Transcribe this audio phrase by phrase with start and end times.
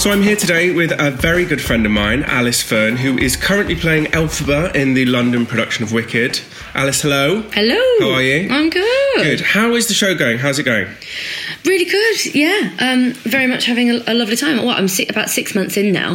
[0.00, 3.36] So I'm here today with a very good friend of mine, Alice Fern, who is
[3.36, 6.40] currently playing Elphaba in the London production of Wicked.
[6.72, 7.42] Alice, hello.
[7.52, 7.76] Hello.
[8.00, 8.48] How are you?
[8.50, 9.16] I'm good.
[9.16, 9.40] Good.
[9.42, 10.38] How is the show going?
[10.38, 10.86] How's it going?
[11.66, 12.34] Really good.
[12.34, 12.70] Yeah.
[12.78, 14.64] Um, very much having a, a lovely time.
[14.64, 16.12] What I'm si- about six months in now.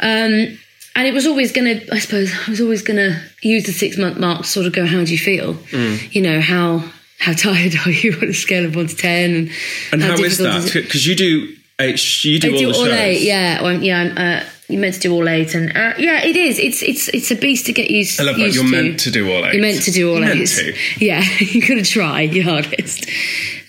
[0.00, 0.58] Um,
[0.96, 3.72] and it was always going to, I suppose, I was always going to use the
[3.72, 5.54] six month mark to sort of go, how do you feel?
[5.54, 6.12] Mm.
[6.12, 6.82] You know, how
[7.20, 9.30] how tired are you on a scale of one to ten?
[9.30, 9.50] And,
[9.92, 10.82] And how is difficult that?
[10.82, 12.92] Because you do eight, you do I all do all shows.
[12.92, 13.62] eight, yeah.
[13.62, 16.58] Well, yeah, I'm, uh, you meant to do all eight, and uh, yeah, it is.
[16.58, 18.20] It's it's it's a beast to get used.
[18.20, 18.42] I love that.
[18.42, 18.70] used You're to.
[18.70, 19.54] meant to do all eight.
[19.54, 20.74] You're meant to do all You're meant eight.
[20.98, 21.04] to.
[21.04, 23.04] Yeah, you got to try your hardest.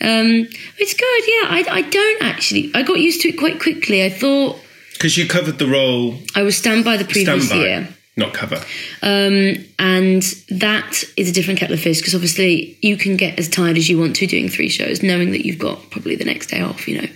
[0.02, 0.48] Um,
[0.78, 1.24] it's good.
[1.28, 2.72] Yeah, I I don't actually.
[2.76, 4.04] I got used to it quite quickly.
[4.04, 4.60] I thought
[4.94, 7.88] Because you covered the role I was stand by the previous standby, year.
[8.22, 8.58] Not cover.
[9.02, 13.50] Um, and that is a different kettle of fish because obviously you can get as
[13.50, 16.48] tired as you want to doing three shows, knowing that you've got probably the next
[16.48, 17.08] day off, you know,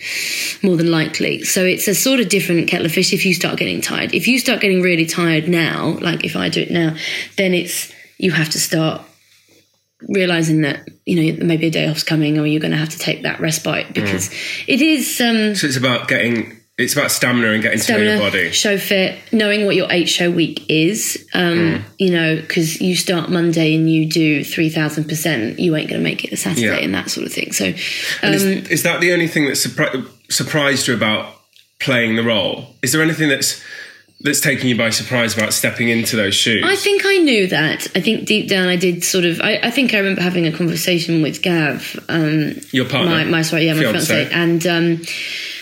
[0.64, 1.44] more than likely.
[1.44, 4.14] So it's a sort of different kettle of fish if you start getting tired.
[4.14, 6.96] If you start getting really tired now, like if I do it now,
[7.38, 9.02] then it's you have to start
[10.08, 13.00] realizing that you know maybe a day off's coming or you're going to have to
[13.00, 14.30] take that respite because
[14.68, 16.62] it is um So it's about getting.
[16.78, 18.52] It's about stamina and getting to know your body.
[18.52, 21.26] show fit, knowing what your eight show week is.
[21.34, 21.82] Um, Mm.
[22.00, 26.02] You know, because you start Monday and you do three thousand percent, you ain't going
[26.02, 26.76] to make it a Saturday Yeah.
[26.84, 27.54] and that sort of thing.
[27.54, 27.68] So,
[28.22, 31.34] um, is, is that the only thing that surpri- surprised you about
[31.80, 32.76] playing the role?
[32.82, 33.64] Is there anything that's
[34.20, 36.64] that's taking you by surprise about stepping into those shoes?
[36.66, 37.88] I think I knew that.
[37.96, 39.40] I think deep down, I did sort of.
[39.40, 43.12] I, I think I remember having a conversation with Gav, um, Your partner?
[43.12, 44.08] my, my sorry, yeah, my Fiancé.
[44.28, 45.02] fiance, and um,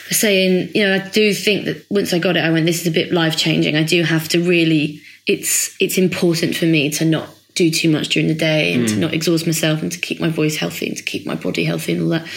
[0.09, 2.87] saying, you know, I do think that once I got it, I went, this is
[2.87, 3.75] a bit life changing.
[3.75, 5.01] I do have to really.
[5.25, 8.95] It's it's important for me to not do too much during the day and to
[8.95, 11.93] not exhaust myself and to keep my voice healthy and to keep my body healthy
[11.93, 12.27] and all that.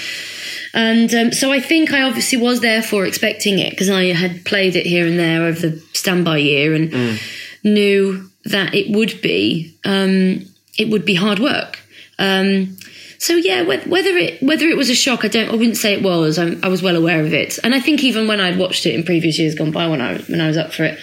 [0.75, 4.77] And um, so I think I obviously was therefore expecting it because I had played
[4.77, 7.19] it here and there over the standby year and
[7.65, 10.45] knew that it would be um,
[10.79, 11.81] it would be hard work.
[12.19, 12.77] Um,
[13.19, 15.49] so yeah, whether it whether it was a shock, I don't.
[15.49, 16.39] I wouldn't say it was.
[16.39, 18.95] I'm, I was well aware of it, and I think even when I'd watched it
[18.95, 20.99] in previous years gone by, when I when I was up for it,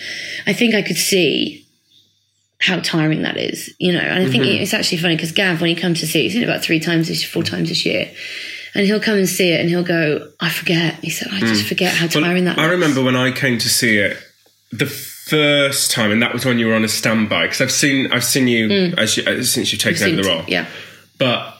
[0.46, 1.68] I think I could see
[2.60, 3.74] how tiring that is.
[3.80, 4.62] You know, and I think mm-hmm.
[4.62, 6.64] it's actually funny because Gav, when he comes to see it, he's seen it about
[6.64, 8.12] three times this four times this year.
[8.76, 11.66] And he'll come and see it, and he'll go, "I forget." He said, "I just
[11.66, 11.68] mm.
[11.68, 14.18] forget how Well, tiring that." I was." remember when I came to see it
[14.72, 17.44] the first time, and that was when you were on a standby.
[17.44, 18.98] Because I've seen I've seen you, mm.
[18.98, 20.44] as you since you've taken over the role.
[20.48, 20.66] Yeah,
[21.20, 21.53] But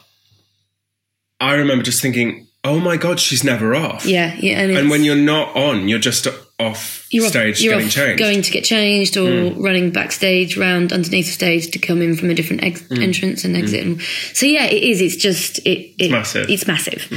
[1.44, 4.60] I remember just thinking, "Oh my god, she's never off." yeah, yeah.
[4.62, 6.28] And, And when you're not on, you're just
[6.60, 8.20] off you're stage off, you're getting off changed.
[8.20, 12.30] going to get changed or running backstage round underneath the stage to come in from
[12.30, 13.86] a different ex- entrance and exit.
[13.86, 14.02] And
[14.34, 15.02] so yeah, it is.
[15.02, 16.50] It's just it, it massive.
[16.50, 17.08] It's massive.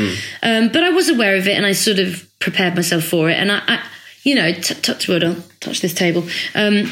[0.43, 3.39] Um, but I was aware of it and I sort of prepared myself for it.
[3.39, 3.83] And I, I
[4.25, 5.23] you know, t- touch wood.
[5.23, 6.25] I'll touch this table.
[6.55, 6.91] Um,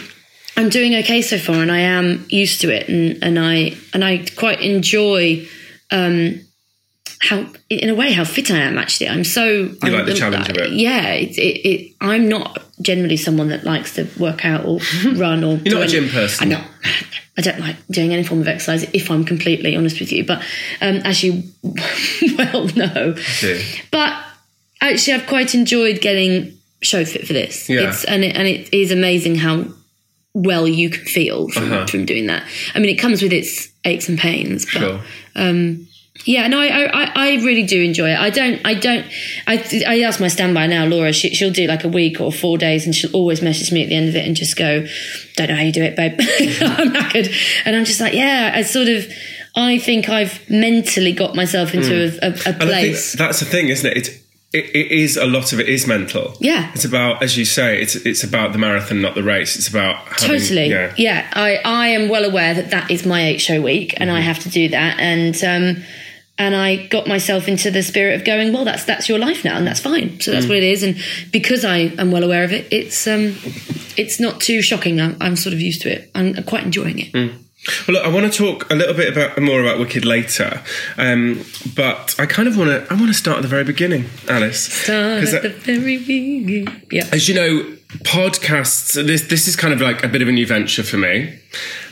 [0.56, 4.04] I'm doing okay so far, and I am used to it, and and I and
[4.04, 5.48] I quite enjoy.
[5.90, 6.40] Um,
[7.20, 8.78] how, in a way, how fit I am.
[8.78, 9.44] Actually, I'm so.
[9.82, 10.72] You like the challenge of it?
[10.72, 14.80] Yeah, it, it, it, I'm not generally someone that likes to work out or
[15.14, 15.56] run or.
[15.58, 16.52] You're not a gym person.
[16.52, 16.64] I know.
[17.36, 20.24] I don't like doing any form of exercise, if I'm completely honest with you.
[20.24, 20.38] But
[20.80, 21.42] um, as you
[22.38, 23.16] well know,
[23.90, 24.24] but
[24.80, 27.68] actually, I've quite enjoyed getting show fit for this.
[27.68, 27.88] Yeah.
[27.88, 29.64] It's, and it, and it is amazing how
[30.34, 31.86] well you can feel from, Uh-huh.
[31.86, 32.44] from doing that.
[32.74, 35.00] I mean, it comes with its aches and pains, but Sure.
[36.24, 38.18] Yeah, no, I, I, I really do enjoy it.
[38.18, 39.04] I don't, I don't,
[39.46, 42.56] I, I ask my standby now, Laura, she, she'll do like a week or four
[42.56, 44.86] days and she'll always message me at the end of it and just go,
[45.36, 46.12] don't know how you do it, babe.
[46.20, 47.34] I'm knackered.
[47.66, 49.06] And I'm just like, yeah, I sort of,
[49.56, 53.12] I think I've mentally got myself into a, a, a I think place.
[53.14, 53.96] that's the thing, isn't it?
[53.96, 54.08] It's,
[54.52, 56.36] it, it is a lot of it is mental.
[56.38, 56.70] Yeah.
[56.74, 59.56] It's about, as you say, it's it's about the marathon, not the race.
[59.56, 60.66] It's about having, Totally.
[60.70, 60.94] Yeah.
[60.96, 61.28] Yeah.
[61.32, 64.26] I, I am well aware that that is my eight show week and I Mm-hmm.
[64.28, 65.00] have to do that.
[65.00, 65.84] And, um,
[66.38, 69.56] and I got myself into the spirit of going, well, that's, that's your life now
[69.56, 70.18] and that's fine.
[70.20, 70.34] So Mm.
[70.34, 70.82] that's what it is.
[70.82, 70.96] And
[71.30, 73.36] because I am well aware of it, it's, um,
[73.96, 75.00] it's not too shocking.
[75.00, 76.10] I'm, I'm sort of used to it.
[76.14, 77.12] I'm quite enjoying it.
[77.12, 77.34] Mm.
[77.88, 80.60] Well, look, I want to talk a little bit about more about Wicked later,
[80.98, 81.42] um,
[81.74, 82.92] but I kind of want to.
[82.92, 84.70] I want to start at the very beginning, Alice.
[84.70, 86.82] Start at the very beginning.
[86.92, 87.08] Yeah.
[87.10, 87.62] As you know,
[88.02, 88.92] podcasts.
[89.06, 91.38] This this is kind of like a bit of a new venture for me,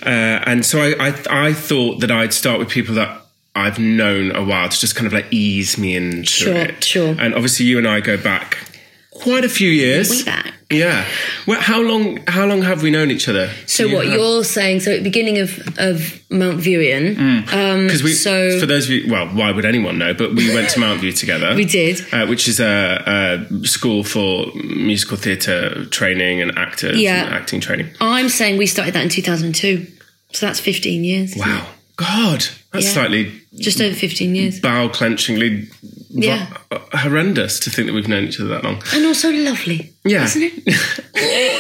[0.04, 0.08] uh,
[0.44, 1.14] and so I, I
[1.48, 3.21] I thought that I'd start with people that
[3.54, 6.82] I've known a while to just kind of like ease me into Sure, it.
[6.84, 7.14] sure.
[7.18, 8.56] And obviously, you and I go back
[9.10, 10.10] quite a few years.
[10.10, 10.54] Way back.
[10.70, 11.04] Yeah.
[11.46, 12.16] Well, how long?
[12.26, 13.50] How long have we known each other?
[13.66, 14.80] So what you're saying?
[14.80, 17.44] So at the beginning of of Mount Viewing, um,
[17.86, 20.14] Because we, so for those of you, well, why would anyone know?
[20.14, 21.54] But we went to Mountview together.
[21.56, 22.00] we did.
[22.14, 27.26] uh, which is a, a school for musical theatre training and actors Yeah.
[27.26, 27.90] and acting training.
[28.00, 29.86] I'm saying we started that in 2002,
[30.32, 31.36] so that's 15 years.
[31.36, 31.66] Wow.
[31.96, 32.92] God, that's Yeah.
[32.92, 35.68] slightly Just over 15 years, Bow clenchingly
[36.10, 36.46] Yeah.
[36.70, 38.82] uh, horrendous to think that we've known each other that long.
[38.94, 40.24] and also lovely, Yeah.
[40.24, 41.00] isn't it?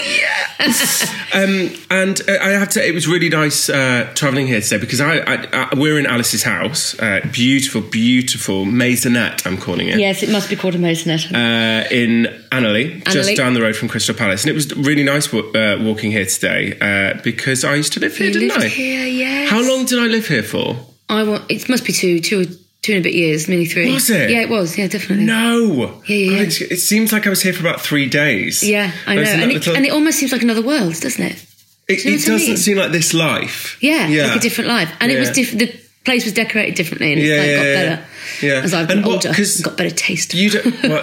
[1.34, 5.00] Um, and uh, I have to it was really nice uh, traveling here today because
[5.00, 9.46] I, I, I we're in Alice's house, uh, beautiful, beautiful maisonette.
[9.46, 9.98] I'm calling it.
[9.98, 11.32] yes, it must be called a maisonette.
[11.32, 14.42] uh, in Annerley, just down the road from Crystal Palace.
[14.44, 18.00] And it was really nice wa- uh, walking here today uh, because I used to
[18.00, 18.68] live here, You didn't I?
[18.68, 19.48] here, yes.
[19.48, 20.76] How long did I live here for?
[21.18, 21.50] I want.
[21.50, 22.44] It must be two, two,
[22.82, 23.92] two and a bit years, nearly three.
[23.92, 24.30] Was it?
[24.30, 24.76] Yeah, it was.
[24.78, 25.24] Yeah, definitely.
[25.26, 26.00] No.
[26.06, 26.42] Yeah, yeah, yeah.
[26.42, 28.62] It seems like I was here for about three days.
[28.62, 31.46] Yeah, I know, and it, little- and it almost seems like another world, doesn't it?
[31.88, 32.56] it, you know it doesn't mean?
[32.56, 33.76] seem like this life.
[33.80, 34.26] Yeah, Yeah.
[34.28, 35.34] like a different life, and it was Yeah.
[35.34, 35.58] different.
[35.60, 37.96] The place was decorated differently, and it's Yeah, like yeah, got yeah.
[37.96, 38.02] better
[38.46, 38.62] Yeah.
[38.64, 39.62] as I've And got what- older.
[39.62, 40.34] Got better taste.
[40.34, 40.82] You don't.
[40.82, 41.00] Well,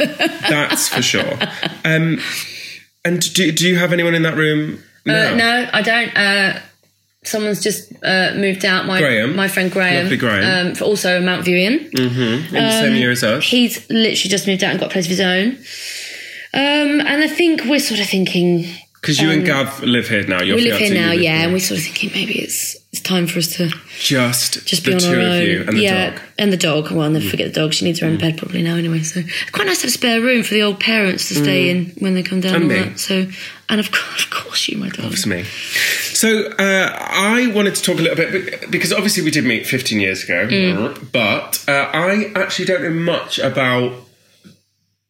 [0.49, 1.37] that's for sure.
[1.85, 2.19] Um,
[3.05, 4.83] and do, do you have anyone in that room?
[5.07, 6.15] Uh, no, I don't.
[6.17, 6.59] Uh,
[7.23, 8.85] someone's just uh, moved out.
[8.85, 9.35] My Graham.
[9.35, 10.67] my friend Graham, Lovely Graham.
[10.67, 11.89] Um, for also Mount Viewing.
[11.93, 13.43] In the same year as us.
[13.45, 15.57] He's literally just moved out and got a place of his own.
[16.51, 18.65] Um, and I think we're sort of thinking
[19.01, 20.41] Because you and Gav live here now.
[20.41, 21.43] Your um, we live here now, live yeah, here.
[21.45, 24.93] and we're sort of thinking maybe it's it's time for us to just just be
[24.93, 25.67] on our own.
[25.67, 26.19] and the yeah, dog.
[26.19, 26.23] Mm.
[26.39, 26.91] and the dog.
[26.91, 27.73] Well, I'll never forget the dog.
[27.73, 28.99] She needs her own bed probably now anyway.
[29.03, 29.21] So
[29.53, 32.13] quite nice to have a spare room for the old parents to stay in when
[32.13, 32.53] they come down.
[32.53, 32.55] Mm.
[32.63, 32.99] And all that.
[32.99, 33.27] So,
[33.69, 35.13] and of course, of course, you, my dog.
[35.27, 35.43] Me.
[35.43, 39.99] So uh, I wanted to talk a little bit because obviously we did meet 15
[39.99, 41.11] years ago, Mm.
[41.13, 43.93] but uh, I actually don't know much about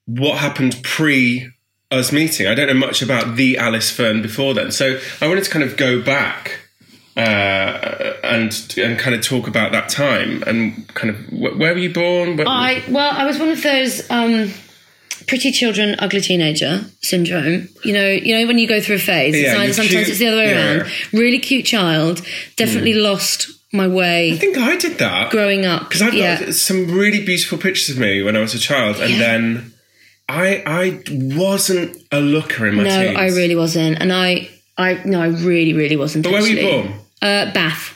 [0.06, 1.50] what happened pre
[1.91, 2.47] us meeting.
[2.47, 4.71] I don't know much about the Alice Fern before then.
[4.71, 6.59] So I wanted to kind of go back
[7.18, 11.80] uh, and and kind of talk about that time and kind of wh- where were
[11.80, 12.38] you born?
[12.38, 14.51] Where, I well, I was one of those um,
[15.27, 17.69] pretty children, ugly teenager syndrome.
[17.83, 19.35] You know, you know when you go through a phase.
[19.35, 20.77] Yeah, it's you're sometimes cute- it's the other way yeah.
[20.77, 20.92] around.
[21.12, 22.21] Really cute child,
[22.56, 24.33] definitely lost my way.
[24.33, 25.31] I think I did that.
[25.31, 25.89] growing up.
[25.89, 26.39] Because I've yeah.
[26.39, 29.74] got some really beautiful pictures of me when I was a child, and then
[30.30, 33.18] I I wasn't a looker in my no, teens.
[33.18, 36.24] I really wasn't, and I, I no, I really, really wasn't.
[36.24, 36.90] But where were you actually.
[36.90, 37.00] born?
[37.22, 37.96] Uh, Bath.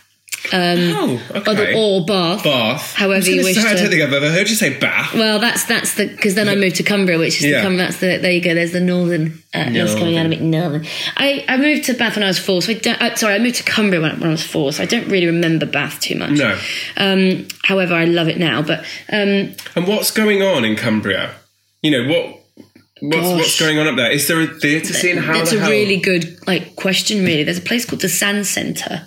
[0.52, 1.52] Oh, okay.
[1.52, 2.44] Or, the, or Bath.
[2.44, 2.96] Bath.
[2.96, 5.14] However you wish say, I don't think I've ever heard you say Bath.
[5.14, 7.58] Well, that's that's the because then I moved to Cumbria, which is Yeah.
[7.58, 7.86] the Cumbria.
[7.88, 8.54] That's the there you go.
[8.54, 9.42] There's the northern.
[9.54, 9.98] Uh, Northern.
[10.00, 10.42] coming out of it.
[10.42, 10.86] Northern.
[11.16, 12.62] I, I moved to Bath when I was four.
[12.62, 13.02] So I don't.
[13.02, 14.74] Uh, sorry, I moved to Cumbria when, when I was four.
[14.74, 16.32] So I don't really remember Bath too much.
[16.32, 16.60] No.
[16.98, 18.62] Um, however, I love it now.
[18.64, 18.80] But
[19.12, 21.36] um, And what's going on in Cumbria?
[21.84, 22.40] You know what?
[23.02, 23.38] What's, Gosh.
[23.38, 24.10] what's going on up there?
[24.10, 25.18] Is there a theatre scene?
[25.18, 25.70] How That's a hell?
[25.70, 27.26] really good like question.
[27.26, 29.06] Really, there's a place called the Sands Centre,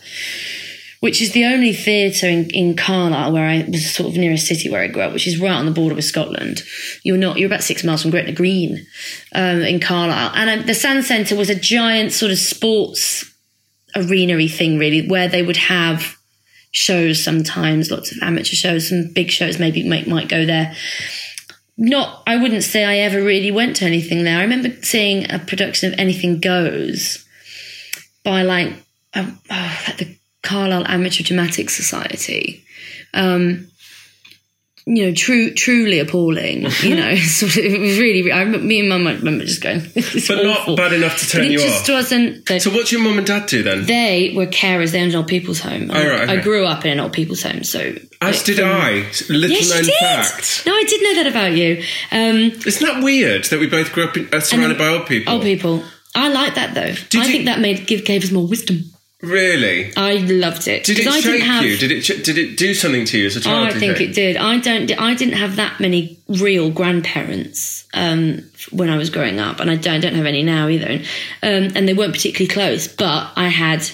[1.01, 4.39] which is the only theatre in, in Carlisle where I was sort of near a
[4.39, 6.63] city where I grew up, which is right on the border with Scotland.
[7.03, 7.39] You're not.
[7.39, 8.87] You're about six miles from Gretna Green,
[9.35, 13.25] um, in Carlisle, and um, the Sands Centre was a giant sort of sports
[13.95, 16.15] arena thing, really, where they would have
[16.73, 20.77] shows sometimes, lots of amateur shows, some big shows maybe might, might go there
[21.77, 24.39] not I wouldn't say I ever really went to anything there.
[24.39, 27.27] I remember seeing a production of Anything Goes
[28.25, 28.73] by like
[29.15, 32.65] um, oh, the Carlisle Amateur Dramatic Society.
[33.15, 33.69] Um,
[34.89, 36.67] you know, true, truly appalling.
[36.83, 38.31] You know, sort of, it was really.
[38.31, 41.25] I me and Mum I remember just going, "This But awful." not bad enough to
[41.27, 41.97] But turn it you just off.
[41.97, 42.49] wasn't.
[42.63, 43.85] So what's your mum and dad do then?
[43.87, 44.93] they were carers.
[44.93, 45.91] They owned an old people's home.
[45.91, 46.33] I, Oh, right, okay.
[46.39, 49.05] I grew up in an old people's home, so As did I.
[49.29, 49.95] Little Yes, known did.
[49.99, 50.63] fact.
[50.67, 51.83] No, I did know that about you.
[52.13, 55.33] Um, Isn't that weird that we both grew up in, uh, surrounded by old people?
[55.35, 55.83] Old people.
[56.15, 56.81] I like that though.
[57.21, 58.85] I you- think that made give gave us more wisdom.
[59.23, 59.97] Really?
[59.97, 60.85] I loved it.
[60.85, 61.79] Did it I shake have, you?
[61.79, 62.03] Did it?
[62.03, 63.69] ch- Did it do something to you as a child?
[63.69, 64.37] I think it did.
[64.37, 64.91] I don't.
[65.01, 68.43] I didn't have that many real grandparents um,
[68.73, 71.03] when I was growing up, and I don't, I don't have any now either.
[71.43, 72.89] Um, and they weren't particularly close.
[72.89, 73.89] But I had.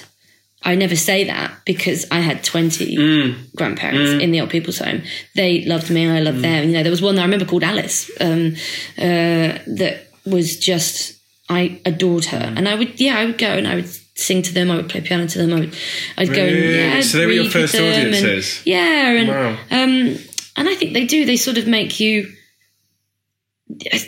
[0.65, 3.55] I never say that because I had twenty Mm.
[3.55, 5.03] grandparents in the old people's home.
[5.37, 6.25] They loved me, and I Mm.
[6.25, 6.69] loved them.
[6.69, 8.55] You know, there was one that I remember called Alice um,
[8.99, 11.15] uh, that was just.
[11.49, 12.57] I adored her, Mm.
[12.59, 12.99] and I would.
[13.01, 14.71] Yeah, I would go and I would sing to them.
[14.71, 15.53] I would play piano to them.
[15.53, 15.75] I would.
[16.19, 16.95] I'd go and yeah.
[16.97, 19.59] I'd So they were your first them and- yeah, and Wow.
[19.71, 20.19] um,
[20.57, 21.25] and I think they do.
[21.25, 22.29] They sort of make you,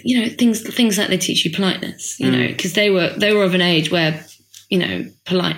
[0.03, 2.19] you know, things things like they teach you politeness.
[2.21, 2.33] You Mm.
[2.33, 4.25] know, because they were they were of an age where
[4.71, 5.57] you know polite.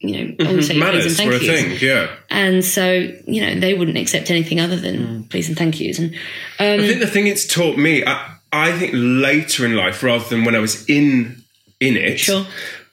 [0.00, 1.76] You know, always say please and Manners thank were a thing.
[1.80, 2.08] Yeah.
[2.30, 2.92] And so,
[3.26, 5.28] you know, they wouldn't accept anything other than Mm.
[5.28, 5.98] please and thank yous.
[5.98, 6.14] And
[6.60, 10.24] I um, think the thing it's taught me, I, I think later in life, rather
[10.28, 11.42] than when I was in
[11.80, 12.20] in it.
[12.20, 12.46] Sure.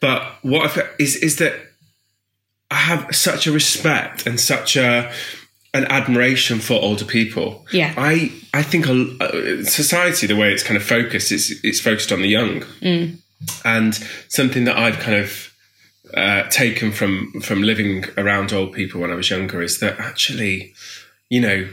[0.05, 1.53] But what I is is that
[2.69, 5.11] I have such a respect and such a
[5.73, 7.65] an admiration for older people.
[7.71, 7.93] Yeah.
[7.97, 12.11] I I think a, uh, society the way it's kind of focused it's it's focused
[12.11, 13.17] on the young, Mm.
[13.63, 13.93] and
[14.27, 15.29] something that I've kind of
[16.13, 20.73] uh, taken from from living around old people when I was younger is that actually,
[21.29, 21.67] you know,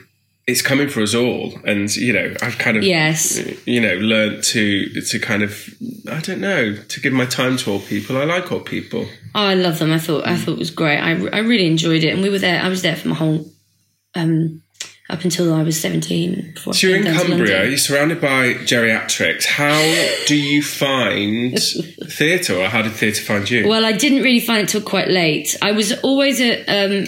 [0.47, 3.41] it's coming for us all, and you know, I've kind of Yes.
[3.67, 5.69] you know learned to to kind of
[6.11, 8.17] I don't know to give my time to all people.
[8.17, 9.07] I like all people.
[9.35, 9.93] Oh, I love them.
[9.93, 10.99] I thought I thought it was great.
[10.99, 12.61] I, I really enjoyed it, and we were there.
[12.63, 13.47] I was there for my whole
[14.15, 14.63] um,
[15.09, 16.53] up until I was seventeen.
[16.55, 19.45] Before So you're in came down to Cumbria, you're surrounded by geriatrics.
[19.45, 19.79] How
[20.27, 21.57] do you find
[22.09, 23.69] theatre, or how did theatre find you?
[23.69, 25.57] Well, I didn't really find it till quite late.
[25.63, 27.07] I was always a um,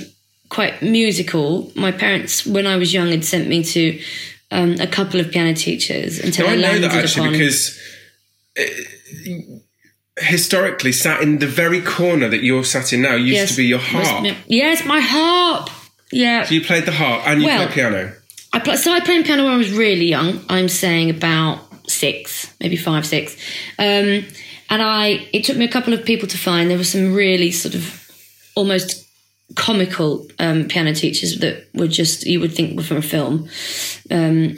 [0.48, 1.70] quite musical.
[1.74, 4.00] My parents, when I was young, had sent me to
[4.50, 7.32] um, a couple of piano teachers until Now, I I know that actually upon.
[7.38, 7.80] because
[8.58, 8.62] uh,
[10.20, 13.66] historically, sat in the very corner that you're sat in now used yes, to be
[13.66, 14.36] your was- harp.
[14.46, 15.70] Yes, my harp.
[16.12, 18.12] Yeah, So you played the harp and you Well- played piano.
[18.52, 20.44] I pl- started playing piano when I was really young.
[20.48, 21.58] I'm saying about
[21.90, 23.34] six, maybe five, six.
[23.80, 24.24] Um,
[24.70, 26.70] and I, it took me a couple of people to find.
[26.70, 28.08] There were some really sort of
[28.54, 29.03] almost
[29.56, 33.48] comical um, piano teachers that were just you would think were from a film.
[34.10, 34.56] Um,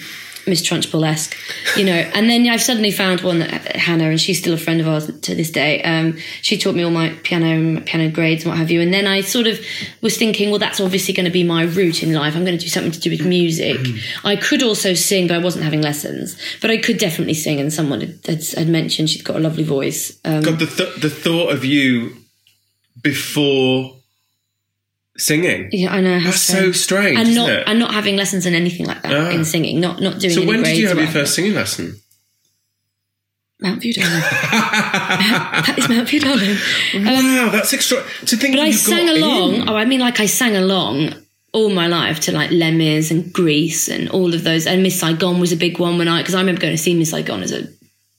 [0.48, 1.36] Miss Trunchbull-esque,
[1.76, 4.80] you know, and then I've suddenly found one that Hannah, and she's still a friend
[4.80, 5.82] of ours to this day.
[5.82, 8.80] Um, she taught me all my piano, piano grades and what have you.
[8.80, 9.58] And then I sort of
[10.02, 12.36] was thinking, well, that's obviously going to be my route in life.
[12.36, 13.78] I'm going to do something to do with music.
[14.22, 16.40] I could also sing, but I wasn't having lessons.
[16.60, 19.64] But I could definitely sing, and someone had, had, had mentioned she'd got a lovely
[19.64, 20.16] voice.
[20.24, 22.14] Um, God, the th- the thought of you
[23.02, 23.95] before
[25.18, 25.68] singing.
[25.72, 26.20] yeah, I know.
[26.20, 27.64] That's so strange, and it?
[27.66, 29.30] and not having lessons in anything like that Ah.
[29.30, 30.34] in singing, not not doing.
[30.34, 31.96] So when did you have your first singing lesson?
[33.62, 34.20] Mountview, darling.
[34.52, 37.04] that is Mountview, darling.
[37.06, 38.02] wow, that's extra.
[38.26, 39.54] To think But I sang along.
[39.54, 39.68] in.
[39.68, 41.14] Oh, I mean, like I sang along
[41.52, 44.66] all my life to like Les Mis and Grease and all of those.
[44.66, 46.94] And Miss Saigon was a big one when I because I remember going to see
[46.94, 47.66] Miss Saigon as a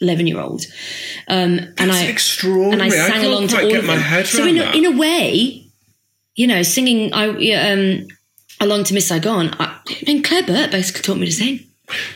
[0.02, 0.66] eleven year old.
[1.28, 2.74] Um, and I extraordinary.
[2.74, 4.04] and I sang can't along to all get of my them.
[4.04, 5.67] head so around in a, in a way,
[6.38, 8.08] you know, singing I yeah, um,
[8.62, 9.54] along to Miss Saigon.
[9.60, 11.60] I, I mean, Claire Burt basically taught me to sing.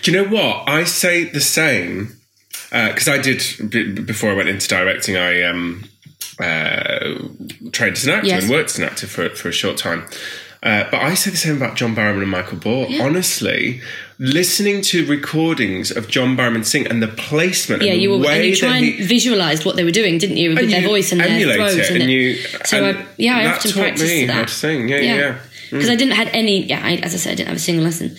[0.03, 0.69] Do you know what?
[0.69, 2.15] I say the same
[2.71, 5.17] because I did b- before I went into directing.
[5.17, 5.83] I um,
[6.39, 7.17] uh,
[7.71, 8.43] trained as an actor Yes.
[8.43, 10.05] and worked as an actor for for a short time.
[10.63, 12.85] Uh, but I say the same about John Barrowman and Michael Ball.
[13.01, 13.81] Honestly,
[14.21, 18.35] listening to recordings of John Barrowman sing and the placement, Yeah, and you were, way
[18.35, 20.87] and you try and he, visualised what they were doing, didn't you, with and their
[20.87, 22.35] voice and their throat it, and it- you.
[22.63, 24.33] So and I, yeah, I often practiced me that.
[24.33, 24.87] how to sing.
[24.87, 25.15] Yeah, yeah.
[25.15, 25.39] yeah.
[25.71, 26.65] Because I didn't had any.
[26.65, 28.15] Yeah, I, as I said, I didn't have a single lesson.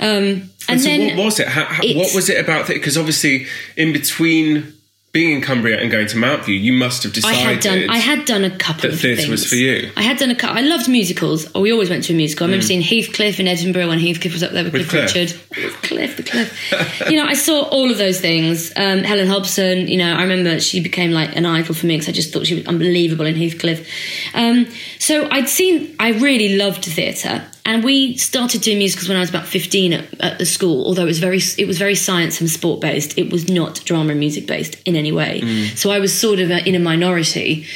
[0.00, 1.48] Um, and so then what was it?
[1.48, 2.66] How, how, what was it about?
[2.66, 4.74] Because obviously, in between
[5.18, 7.38] being in Cumbria and going to Mountview, you must have decided.
[7.38, 7.90] I had done.
[7.90, 9.30] I had done a couple that of theatre things.
[9.30, 9.90] was for you.
[9.96, 10.56] I had done a couple.
[10.56, 11.50] I loved musicals.
[11.54, 12.44] Oh, we always went to a musical.
[12.44, 12.68] I remember Mm.
[12.68, 15.48] seeing Heathcliff in Edinburgh when Heathcliff was up there with, With Cliff, Cliff.
[15.56, 15.72] Richard.
[15.82, 17.02] Cliff, the Cliff.
[17.10, 18.72] you know, I saw all of those things.
[18.76, 19.88] Um, Helen Hobson.
[19.88, 22.46] You know, I remember she became like an idol for me because I just thought
[22.46, 23.86] she was unbelievable in Heathcliff.
[24.34, 24.66] Um,
[24.98, 25.94] so I'd seen.
[25.98, 27.44] I really loved theatre.
[27.68, 30.86] And we started doing musicals when I was about fifteen at, at the school.
[30.86, 33.18] Although it was very, it was very science and sport based.
[33.18, 35.42] It was not drama and music based in any way.
[35.42, 35.76] Mm.
[35.76, 37.66] So I was sort of uh, in a minority.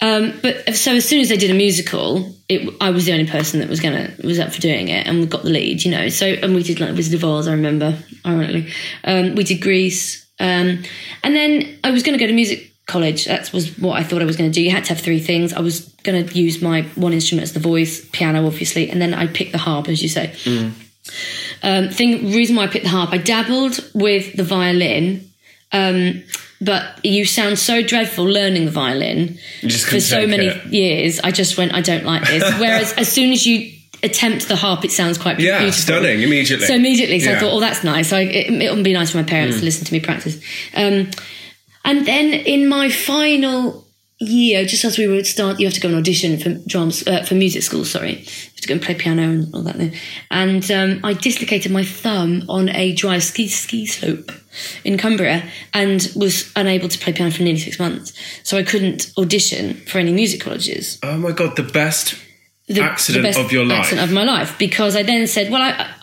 [0.00, 3.26] Um, but so as soon as they did a musical, it, I was the only
[3.26, 5.90] person that was gonna was up for doing it, and we got the lead, you
[5.90, 6.08] know.
[6.08, 8.72] So and we did like Wizard of Oz, I remember, ironically.
[9.04, 10.84] Um, we did Grease, um,
[11.22, 13.26] and then I was gonna go to music college.
[13.26, 14.60] That was what I thought I was gonna do.
[14.60, 15.52] You had to have three things.
[15.52, 19.28] I was gonna use my one instrument as the voice, piano, obviously, and then I
[19.28, 20.32] picked the harp, as you say.
[21.62, 25.30] Um, thing reason why I picked the harp, I dabbled with the violin.
[25.72, 26.22] Um,
[26.60, 30.66] but you sound so dreadful learning the violin for so many it.
[30.66, 31.20] years.
[31.20, 32.42] I just went, I don't like this.
[32.58, 35.80] Whereas as soon as you attempt the harp, it sounds quite Yeah, beautiful.
[35.80, 36.66] stunning immediately.
[36.66, 37.38] So immediately, so I Yeah.
[37.38, 37.40] Mm.
[37.42, 38.12] thought, oh, that's nice.
[38.12, 40.40] I, it, it would be nice for my parents to listen to me practice.
[40.74, 41.10] Um,
[41.88, 43.86] and then in my final
[44.18, 47.22] year, just as we would start, you have to go and audition for drums uh,
[47.22, 47.84] for music school.
[47.84, 49.76] Sorry, you have to go and play piano and all that.
[49.76, 49.94] Thing.
[50.30, 54.32] And um, I dislocated my thumb on a dry ski ski slope
[54.84, 58.12] in Cumbria and was unable to play piano for nearly six months.
[58.42, 62.16] So I couldn't audition for any music colleges oh my god, the best
[62.68, 63.78] the, Accident best of your life.
[63.78, 65.94] accident of my life because I then said, well, I,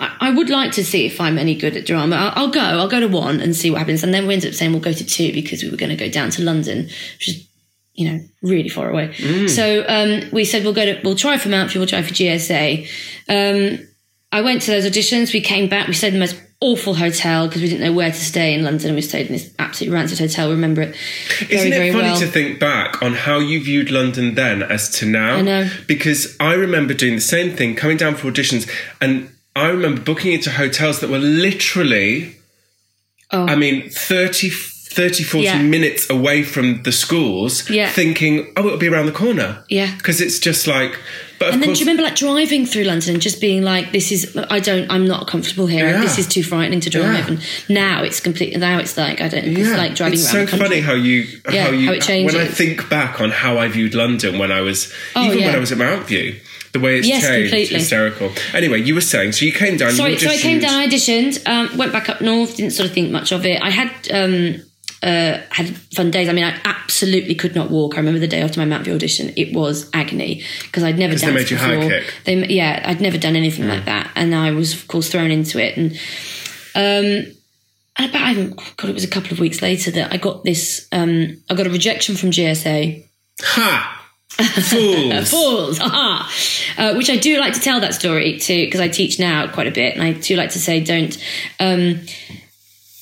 [0.00, 2.16] I, would like to see if I'm any good at drama.
[2.16, 2.60] I'll, I'll go.
[2.60, 4.02] I'll go to one and see what happens.
[4.02, 5.96] And then we ended up saying we'll go to two because we were going to
[5.96, 7.48] go down to London, which is
[7.94, 9.08] you know really far away.
[9.16, 9.50] Mm.
[9.50, 12.88] So um, we said we'll go to we'll try for Mountview, we'll try for GSA.
[13.28, 13.88] Um,
[14.30, 15.32] I went to those auditions.
[15.32, 15.88] We came back.
[15.88, 18.64] We stayed in the most awful hotel because we didn't know where to stay in
[18.64, 18.94] London.
[18.94, 20.50] We stayed in this absolutely rancid hotel.
[20.50, 20.96] Remember it
[21.38, 22.20] very, Isn't it very funny well.
[22.20, 25.36] to think back on how you viewed London then as to now?
[25.36, 25.70] I know.
[25.86, 28.68] Because I remember doing the same thing, coming down for auditions,
[29.00, 32.34] and I remember booking into hotels that were literally,
[33.30, 33.46] Oh.
[33.46, 35.60] I mean, 30, 30 40 Yeah.
[35.62, 37.90] minutes away from the schools, Yeah.
[37.90, 39.64] thinking, oh, it'll be around the corner.
[39.68, 39.94] Yeah.
[39.98, 40.98] Because it's just like,
[41.38, 43.92] but and then course, do you remember like driving through London and just being like,
[43.92, 45.88] this is, I don't, I'm not comfortable here.
[45.88, 46.00] Yeah.
[46.00, 47.28] This is too frightening to drive.
[47.28, 47.34] Yeah.
[47.34, 49.58] And now it's completely, now it's like, I don't, yeah.
[49.58, 52.36] it's like driving it's around so funny how you Yeah, how you how it when
[52.36, 55.54] I think back on how I viewed London when I was Oh, even when.
[55.54, 56.40] I was at Mountview.
[56.72, 57.78] The way it's Yes, changed, completely.
[57.78, 58.32] hysterical.
[58.52, 59.92] Anyway, you were saying, so you came down.
[59.92, 62.94] Sorry, so I came down, I auditioned, um, went back up north, didn't sort of
[62.94, 63.62] think much of it.
[63.62, 64.62] I had um,
[65.02, 66.28] uh, had fun days.
[66.28, 67.94] I mean, I absolutely could not walk.
[67.94, 71.20] I remember the day after my Mountview audition; it was agony because I'd never they
[71.20, 71.90] danced made you before.
[71.90, 72.24] Mm.
[72.24, 75.58] They, yeah, I'd never done anything like that, and I was, of course, thrown into
[75.58, 75.76] it.
[75.76, 75.92] And
[76.74, 77.32] um,
[77.98, 80.44] and about, I haven't, God, it was a couple of weeks later that I got
[80.44, 80.86] this.
[80.92, 83.04] Um, I got a rejection from GSA.
[83.40, 83.94] Ha!
[84.30, 85.30] Fools.
[85.30, 86.32] Fools, aha!
[86.76, 89.66] Uh, which I do like to tell that story too, because I teach now quite
[89.66, 91.16] a bit, and I do like to say, don't,
[91.58, 92.00] um,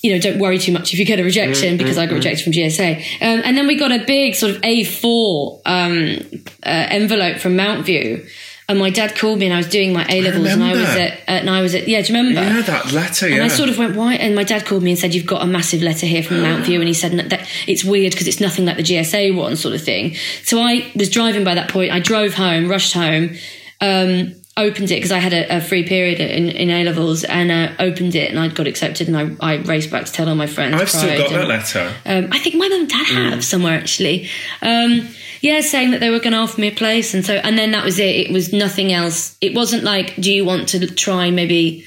[0.06, 2.44] you know, don't worry too much if you get a rejection, because I got rejected
[2.44, 2.96] from GSA.
[3.20, 8.28] Um, and then we got a big sort of A4 um, uh, envelope from Mountview.
[8.68, 10.88] And my dad called me, and I was doing my A levels, and I was
[10.88, 12.40] at, and I was at, yeah, do you remember?
[12.40, 13.36] yeah, that letter, yeah.
[13.36, 14.14] And I sort of went, why?
[14.14, 16.76] And my dad called me and said, you've got a massive letter here from Mountview.
[16.76, 19.82] And he said that it's weird because it's nothing like the GSA one sort of
[19.82, 20.14] thing.
[20.42, 21.92] So I was driving by that point.
[21.92, 23.36] I drove home, rushed home,
[23.80, 27.50] um, opened it because I had a, a free period in, in A levels and
[27.50, 30.34] uh, opened it and I got accepted and I, I raced back to tell all
[30.34, 30.80] my friends.
[30.80, 31.94] I've still got that letter.
[32.06, 34.28] um, I think my mum and dad have somewhere actually.
[34.62, 35.08] Um,
[35.42, 37.72] yeah, saying that they were going to offer me a place, and so and then
[37.72, 38.16] that was it.
[38.16, 39.36] It was nothing else.
[39.40, 41.84] It wasn't like, do you want to try maybe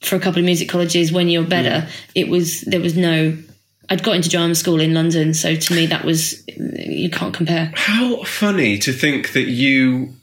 [0.00, 1.88] for a couple of music colleges when you're better?
[2.14, 3.36] It was there was no.
[3.90, 7.72] I'd got into drama school in London, so to me that was you can't compare.
[7.74, 10.14] How funny to think that you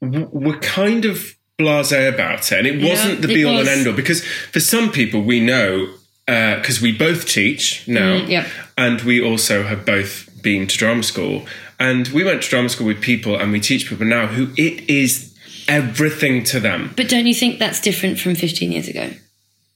[0.00, 3.86] were kind of blasé about it, and it Yeah, wasn't the be all and end
[3.86, 3.92] all.
[3.92, 5.88] Because for some people, we know
[6.26, 8.46] because we both teach now, Mm, yep.
[8.76, 11.46] and we also have both been to drama school,
[11.80, 14.88] and we went to drama school with people, and we teach people now who it
[14.90, 15.34] is
[15.68, 16.92] everything to them.
[16.96, 19.10] But don't you think that's different from 15 years ago?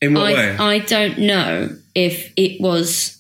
[0.01, 0.57] In what way?
[0.57, 3.19] I, I don't know if it was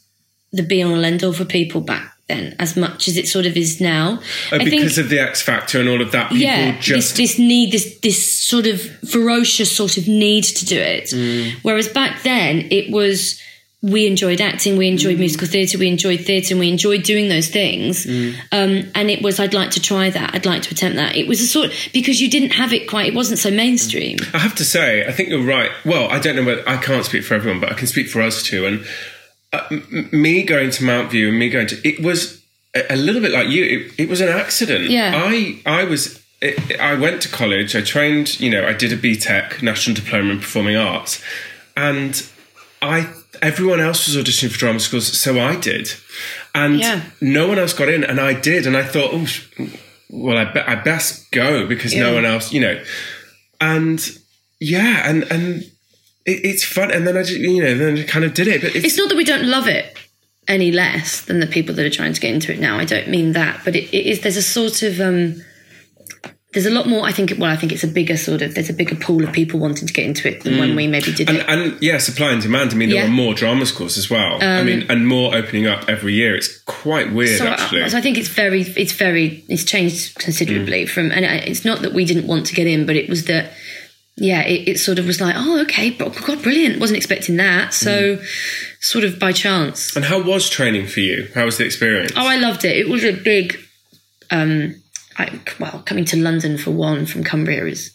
[0.53, 3.47] the be all and end all for people back then as much as it sort
[3.47, 4.19] of is now.
[4.53, 7.17] Oh, I because think, of the X Factor and all of that, people yeah, just
[7.17, 8.81] this, this need, this this sort of
[9.15, 11.07] ferocious sort of need to do it.
[11.11, 11.53] Mm.
[11.63, 13.41] Whereas back then it was
[13.85, 14.93] we enjoyed acting, we Mm.
[14.93, 18.07] enjoyed musical theatre, we enjoyed theatre, and we enjoyed doing those things.
[18.07, 18.35] Mm.
[18.53, 21.17] Um, and it was I'd like to try that, I'd like to attempt that.
[21.17, 23.07] It was a sort because you didn't have it quite.
[23.09, 24.19] It wasn't so mainstream.
[24.33, 25.71] I have to say, I think you're right.
[25.85, 28.23] Well, I don't know whether I can't speak for everyone, but I can speak for
[28.23, 28.67] us too.
[28.67, 28.87] And
[29.53, 32.43] uh, m- me going to Mountview and me going to it was
[32.75, 33.65] a, a little bit like you.
[33.65, 34.91] It, it was an accident.
[34.91, 35.13] Yeah.
[35.15, 36.21] I I was.
[36.41, 37.77] It, I went to college.
[37.77, 38.41] I trained.
[38.41, 41.23] You know, I did a BTEC, National Diploma in Performing Arts,
[41.77, 42.27] and
[42.81, 43.13] I.
[43.41, 45.89] Everyone else was auditioning for drama schools, so I did,
[46.55, 47.01] and Yeah.
[47.21, 49.49] no one else got in, and I did, and I thought, oh, sh-
[50.11, 52.81] well, I, be- I best go because no one else, you know,
[53.61, 53.99] and
[54.61, 55.65] yeah, and and
[56.25, 56.91] it, it's fun.
[56.91, 58.61] And then I just, you know, then I kind of did it.
[58.61, 59.97] But it's, it's not that we don't love it
[60.49, 62.79] any less than the people that are trying to get into it now.
[62.79, 64.21] I don't mean that, but it, it is.
[64.21, 65.43] There's a sort of um,
[66.53, 67.07] there's a lot more.
[67.07, 67.33] I think.
[67.39, 68.55] Well, I think it's a bigger sort of.
[68.55, 71.13] There's a bigger pool of people wanting to get into it than when we maybe
[71.13, 71.49] did and, it.
[71.49, 72.73] and yeah, supply and demand.
[72.73, 73.05] I mean, there Yeah.
[73.05, 74.43] Um, are more drama schools as well.
[74.43, 76.37] I mean, and more opening up every year.
[76.37, 77.85] It's quite weird, So, actually.
[77.85, 81.81] I, so I think it's very, it's very, it's changed considerably from, and it's not
[81.83, 83.53] that we didn't want to get in, but it was that,
[84.17, 87.73] yeah, it, it sort of was like, oh, okay, but God, brilliant, wasn't expecting that.
[87.73, 88.21] So,
[88.81, 89.97] sort of by chance.
[89.97, 91.29] and how was training for you?
[91.35, 92.13] How was the experience?
[92.17, 92.77] Oh, I loved it.
[92.77, 93.59] It was a big,
[94.31, 94.75] um,
[95.17, 97.93] I, well, coming to London for one from Cumbria is,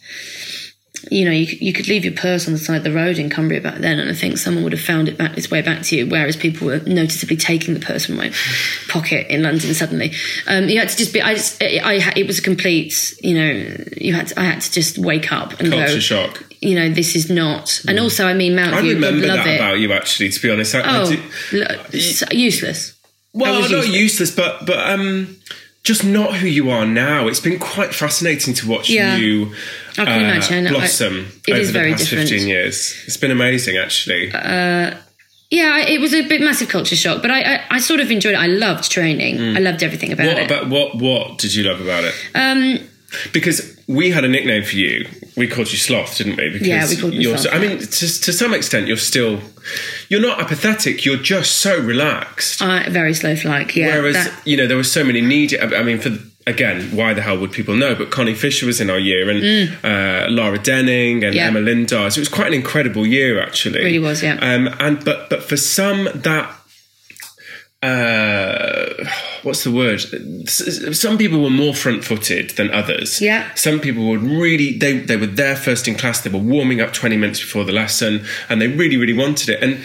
[1.11, 3.17] you know, you, could- you could leave your purse on the side of the road
[3.17, 5.61] in Cumbria back then, and I think someone would have found it back its way
[5.61, 6.07] back to you.
[6.07, 8.31] Whereas people were noticeably taking the purse from my
[8.89, 10.11] pocket in London suddenly.
[10.47, 11.21] Um, you had to just be.
[11.21, 11.61] I just.
[11.61, 11.99] I.
[11.99, 13.15] had- It was a complete.
[13.21, 14.27] You know, you had.
[14.27, 15.99] To, I had to just wake up and go Culture go.
[15.99, 16.43] shock.
[16.61, 17.81] You know, this is not.
[17.87, 18.95] And also, I mean, Mount I View.
[18.95, 19.55] Remember love that it.
[19.59, 20.29] about you, actually.
[20.29, 21.23] To be honest, I, I Oh, do-
[21.59, 21.75] lo-
[22.31, 22.95] useless.
[23.33, 23.87] well, not useless.
[23.89, 25.37] useless, but but um,
[25.83, 27.27] just not who you are now.
[27.27, 29.15] It's been quite fascinating to watch Yeah.
[29.17, 29.53] you.
[29.97, 30.67] I can uh, imagine.
[30.67, 32.27] I- blossom it over is the very past different.
[32.27, 32.95] Uh, fifteen years.
[33.07, 34.31] It's been amazing, actually.
[34.33, 34.95] Uh,
[35.49, 38.33] Yeah, it was a bit massive culture shock, but I, I, I sort of enjoyed
[38.33, 38.37] it.
[38.39, 39.39] I loved training.
[39.55, 40.33] I loved everything about Mm.
[40.33, 40.51] what it.
[40.51, 42.13] about what what did you love about it?
[42.35, 42.79] um,
[43.31, 43.57] Because
[43.87, 45.07] we had a nickname for you.
[45.37, 46.49] We called you Sloth, didn't we?
[46.49, 49.39] Because Yeah, we called you're Sloth, I mean, to, to some extent, you're still
[50.09, 51.05] you're not apathetic.
[51.05, 52.61] You're just so relaxed.
[52.61, 53.95] I, very slow like yeah.
[53.95, 55.57] Whereas that- you know there were so many needy.
[55.59, 56.11] I mean, for
[56.47, 57.93] again, why the hell would people know?
[57.93, 61.37] But Connie Fisher was in our year, and uh, Laura Denning and Mm.
[61.37, 61.47] Yeah.
[61.47, 62.11] Emma Lindar.
[62.11, 63.83] So it was quite an incredible year, actually.
[63.83, 64.37] Really was, yeah.
[64.41, 66.53] Um, and but but for some that.
[67.83, 69.05] Uh,
[69.43, 69.99] what's the word?
[70.95, 73.21] Some people were more front-footed than others.
[73.21, 73.53] Yeah.
[73.53, 76.21] Some people were really they they were there first in class.
[76.21, 79.61] They were warming up twenty minutes before the lesson, and they really really wanted it.
[79.61, 79.77] And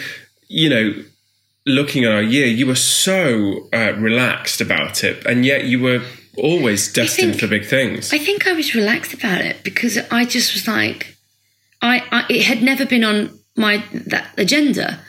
[0.47, 0.95] you know,
[1.67, 6.01] looking at our year, you were so uh, relaxed about it, and yet you were
[6.37, 8.13] always destined think- for big things.
[8.13, 11.15] I think I was relaxed about it because I just was like,
[11.81, 14.99] I, I it had never been on my that agenda.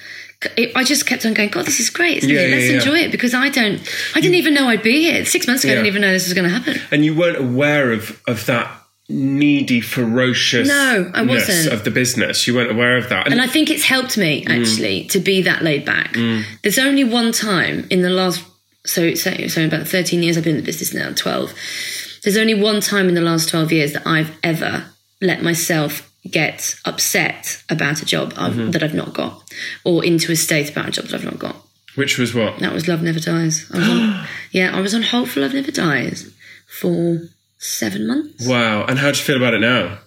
[0.58, 1.48] It, I just kept on going.
[1.48, 2.18] God, this is great.
[2.18, 2.50] Isn't Yeah, it?
[2.50, 2.74] Let's yeah.
[2.74, 3.80] enjoy it because I don't.
[4.14, 5.72] I didn't even know I'd be here six months ago.
[5.72, 6.82] I didn't even know this was going to happen.
[6.90, 8.70] and you weren't aware of of that
[9.08, 11.72] needy, ferocious No, I wasn't.
[11.72, 12.46] of the business.
[12.46, 13.30] You weren't aware of that.
[13.30, 14.60] And I think it's helped me mm.
[14.60, 16.12] actually to be that laid back.
[16.14, 16.44] Mm.
[16.62, 18.42] There's only one time in the last
[18.84, 21.54] so so so about 13 years I've been in the business now, 12.
[22.22, 24.86] There's only one time in the last 12 years that I've ever
[25.20, 28.70] let myself get upset about a job I've, mm-hmm.
[28.70, 29.42] that I've not got
[29.84, 31.56] or into a state about a job that I've not got.
[31.96, 32.58] Which was what?
[32.58, 33.70] That was Love Never Dies.
[33.72, 36.32] I was on, yeah, I was on hold for Love Never Dies
[36.66, 37.20] for
[37.58, 38.46] seven months.
[38.46, 38.84] Wow.
[38.84, 39.98] And how do you feel about it now?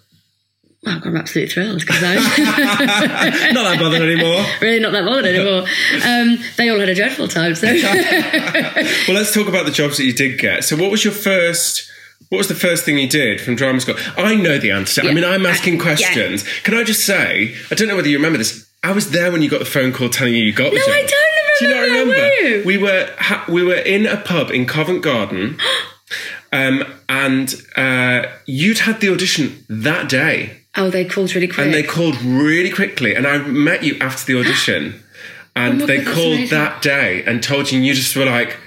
[0.84, 2.16] Wow, I'm absolutely thrilled because I
[3.52, 4.46] Not that bothered anymore.
[4.62, 5.66] really not that bothered anymore.
[6.06, 7.56] Um, they all had a dreadful time.
[7.56, 7.68] So
[9.08, 10.64] Well, let's talk about the jobs that you did get.
[10.64, 11.90] So, what was your first?
[12.30, 13.96] What was the first thing you did from drama school?
[14.18, 15.02] I know the answer.
[15.02, 16.44] I mean, I'm asking Uh, questions.
[16.64, 18.68] Can I just say, I don't know whether you remember this.
[18.84, 20.86] I was there when you got the phone call telling you you got the No,
[20.86, 20.94] job.
[20.94, 21.54] I don't remember.
[21.60, 22.44] Do you not remember, remember?
[22.44, 22.64] were you?
[22.66, 25.58] We were ha- we were in a pub in Covent Garden,
[26.52, 30.62] um, and uh, you'd had the audition that day.
[30.78, 31.66] Oh, they called really quick.
[31.66, 35.04] And they called really quickly, and I met you after the audition,
[35.56, 36.58] and Oh they God, called amazing.
[36.58, 38.58] that day and told you, and you just were like,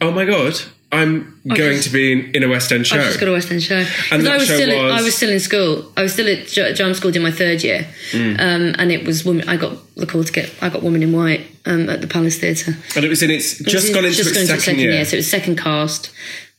[0.00, 0.54] "Oh my god,
[0.92, 3.32] I'm going just- to be in, in a West End show." I just got a
[3.32, 3.82] West End show.
[3.82, 5.92] that I was show still was- I was still in school.
[5.96, 8.40] I was still at dra- drama school doing my third year, Mm.
[8.40, 9.48] um, and it was woman.
[9.48, 10.50] I got the call to get.
[10.62, 12.76] I got Woman in White um, at the Palace Theatre.
[12.94, 15.04] and it was in its just It gone into just its gone second, year.
[15.04, 16.10] so it was second cast.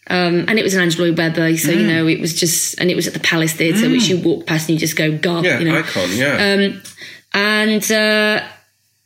[0.10, 1.88] Um, and it was an Andrew Lloyd Webber, so you Mm.
[1.88, 4.70] know it was just, and it was at the Palace Theatre, which you walk past
[4.70, 5.78] and you just go, "God," yeah, you know.
[5.80, 6.10] icon.
[6.16, 6.82] Yeah, Um,
[7.34, 8.42] and uh,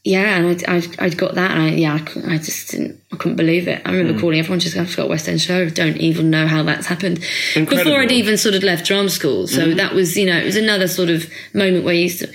[0.03, 3.17] yeah, and I, I, I'd got that, and I, yeah, I, I just didn't, I
[3.17, 3.81] couldn't believe it.
[3.85, 5.69] I remember calling everyone, just I've got a West End show.
[5.69, 7.19] Don't even know how that's happened.
[7.55, 7.83] Incredible.
[7.91, 10.55] Before I'd even sort of left drama school, so that was, you know, it was
[10.55, 12.27] another sort of moment where you used to.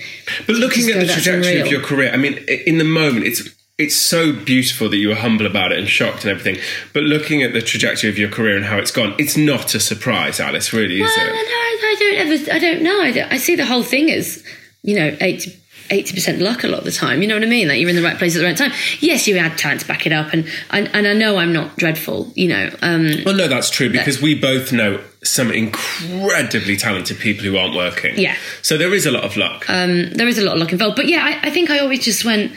[0.45, 3.47] but looking at the "That's trajectory of your career, I mean, in the moment, it's
[3.77, 6.57] it's so beautiful that you were humble about it and shocked and everything.
[6.93, 9.79] But looking at the trajectory of your career and how it's gone, it's not a
[9.79, 10.73] surprise, Alice.
[10.73, 11.31] Really, is Well, it?
[11.31, 12.51] no, I don't ever.
[12.51, 13.01] I don't know.
[13.01, 14.43] I, I see the whole thing as
[14.83, 17.21] you know, 80 percent luck a lot of the time.
[17.21, 17.67] You know what I mean?
[17.67, 18.71] Like you're in the right place at the right time.
[18.99, 21.75] Yes, you had talent to back it up, and and, and I know I'm not
[21.77, 22.31] dreadful.
[22.35, 27.43] You know, um, Well, no, that's true because we both know some incredibly talented people
[27.45, 28.17] who aren't working.
[28.17, 28.35] Yeah.
[28.61, 29.65] So there is a lot of luck.
[29.69, 30.95] um, there is a lot of luck involved.
[30.95, 32.51] But yeah, I, I think I always just went.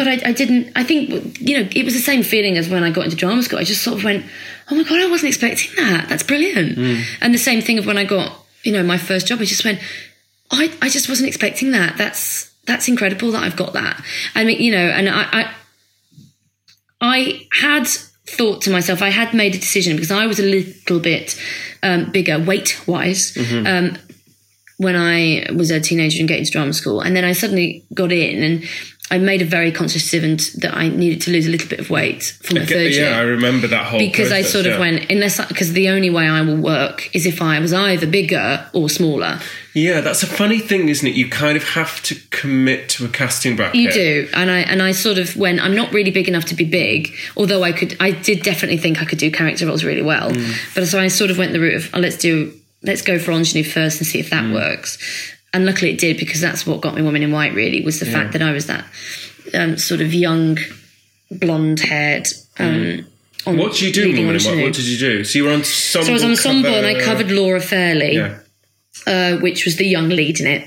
[0.00, 0.72] God, I, I didn't.
[0.74, 1.10] I think
[1.40, 3.58] you know it was the same feeling as when I got into drama school.
[3.58, 4.24] I just sort of went,
[4.70, 6.08] "Oh my god, I wasn't expecting that.
[6.08, 6.78] That's brilliant."
[7.20, 8.32] And the same thing of when I got
[8.62, 9.40] you know my first job.
[9.40, 9.78] I just went,
[10.50, 11.98] I I just wasn't expecting that.
[11.98, 14.02] That's that's incredible that I've got that.
[14.34, 15.54] I mean, you know, and I I,
[17.02, 21.00] I had thought to myself, I had made a decision because I was a little
[21.00, 21.38] bit
[21.82, 23.36] um, bigger weight wise.
[23.66, 23.98] Um,
[24.80, 27.02] when I was a teenager and getting to drama school.
[27.02, 28.64] And then I suddenly got in and
[29.12, 31.90] I made a very conscious decision that I needed to lose a little bit of
[31.90, 33.14] weight for my third yeah, year.
[33.14, 34.78] I remember that whole because I process, sort of yeah.
[34.78, 38.64] went, unless, because the only way I will work is if I was either bigger
[38.72, 39.40] or smaller.
[39.74, 41.14] Yeah, that's a funny thing, isn't it?
[41.14, 43.80] You kind of have to commit to a casting bracket.
[43.80, 46.54] You do, and I and I sort of when I'm not really big enough to
[46.54, 50.02] be big, although I could, I did definitely think I could do character roles really
[50.02, 50.30] well.
[50.30, 50.74] Mm.
[50.74, 53.32] But so I sort of went the route of oh, let's do, let's go for
[53.32, 54.54] ingenue first and see if that mm.
[54.54, 54.98] works.
[55.52, 57.54] And luckily it did because that's what got me Woman in White.
[57.54, 58.84] Really was the fact that I was that
[59.54, 60.58] um, sort of young,
[61.30, 62.28] blonde haired.
[62.58, 63.06] Um,
[63.46, 64.36] on What did you do, Woman?
[64.36, 64.62] in White?
[64.64, 65.24] What did you do?
[65.24, 65.64] So you were on.
[65.64, 68.38] So I was on ensemble and I covered Laura Fairlie Yeah.
[69.06, 70.66] uh, which was the young lead in it.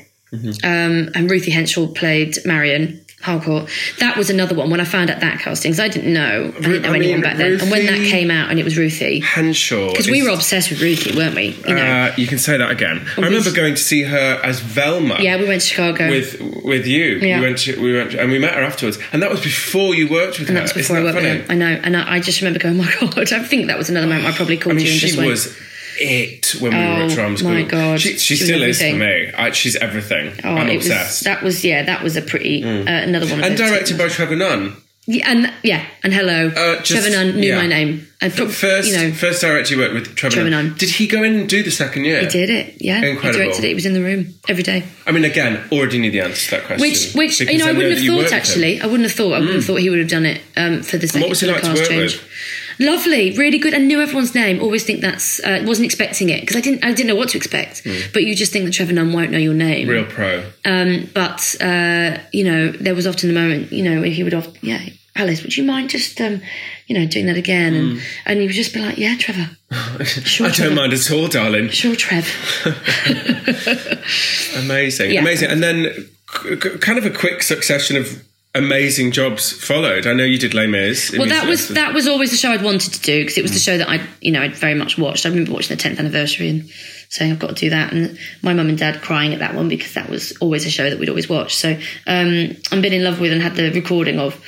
[0.63, 3.69] Um, and Ruthie Henshall played Marian Harcourt.
[3.99, 6.59] That was another one when I found out that casting, because I didn't know, I
[6.62, 7.59] didn't know I anyone mean, back then.
[7.59, 9.91] And when that came out and it was Ruthie, Henshall.
[9.91, 11.55] because we were obsessed with Ruthie, weren't we?
[11.67, 13.05] You know, Uh, you can say that again.
[13.17, 15.17] I remember going to see her as Velma.
[15.21, 16.09] yeah, we went to Chicago.
[16.09, 17.39] With with you, Yeah.
[17.39, 19.95] we went to, we went to- and we met her afterwards, and that was before
[19.95, 20.63] you worked with and her.
[20.65, 21.53] that was before I Isn't worked that with her.
[21.53, 23.89] I know, and I, I just remember going, "Oh my god!" I think that was
[23.89, 25.55] another moment I probably I called mean, you and she just went, was
[26.04, 27.52] it when we were at Oh, drama school.
[27.52, 28.00] my God.
[28.00, 29.32] she, she, She still is for me.
[29.36, 30.34] I, she's everything.
[30.44, 31.22] Oh, I'm it was obsessed.
[31.22, 31.26] Mm.
[31.26, 33.39] that was yeah, that was a pretty uh, another one.
[33.39, 34.76] Of and those directed by Trevor Nunn.
[35.06, 37.58] Yeah, and yeah, and hello, Uh, just- Trevor Nunn knew yeah.
[37.58, 38.08] my name.
[38.22, 40.68] And pro- First, you know, first director you worked with Trevor, Trevor Nunn.
[40.70, 40.78] Nunn.
[40.78, 42.22] Did he go in and do the second year?
[42.22, 42.76] he did it.
[42.80, 43.32] Yeah, Incredible.
[43.34, 43.68] he directed it.
[43.68, 44.86] He was in the room every day.
[45.06, 46.82] I mean, again, already knew the answer to that question.
[46.89, 48.39] Which, which you know, I wouldn't that have thought worked with him.
[48.39, 48.80] actually.
[48.82, 49.34] I wouldn't have thought.
[49.34, 51.42] I wouldn't have thought he would have done it um, for the second what was
[51.42, 52.13] he like to cast work change.
[52.22, 52.30] with?
[52.79, 53.73] Lovely, really good.
[53.73, 54.62] I knew everyone's name.
[54.62, 55.39] Always think that's.
[55.43, 56.83] Uh, wasn't expecting it because I didn't.
[56.83, 57.83] I didn't know what to expect.
[58.13, 59.88] But you just think that Trevor Nunn won't know your name.
[59.88, 60.43] Real pro.
[60.65, 64.33] Um, but uh, you know, there was often a moment, you know, where he would
[64.33, 64.81] often, yeah,
[65.15, 66.41] Alice, would you mind just, um,
[66.88, 67.73] you know, doing that again?
[67.75, 69.49] And and he would just be like, yeah, Trevor,
[70.05, 71.69] Sure, I don't mind at all, darling.
[71.69, 72.25] sure, Trev.
[74.57, 75.21] Amazing, Yeah.
[75.21, 75.49] amazing.
[75.49, 75.93] And then
[76.33, 78.23] c- c- kind of a quick succession of
[78.56, 80.06] amazing jobs followed.
[80.06, 81.16] I know you did Les Mis.
[81.18, 81.74] Well, that was after.
[81.76, 83.89] that was always the show I'd wanted to do because it was the show that
[83.89, 85.26] I, you know, I'd very much watched.
[85.26, 86.70] I remember watching the tenth anniversary and
[87.10, 89.70] saying I've got to do that, and my mum and dad crying at that one
[89.70, 91.56] because that was always a show that we'd always watch.
[91.56, 91.72] So
[92.08, 94.44] um, I'm been in love with and had the recording of.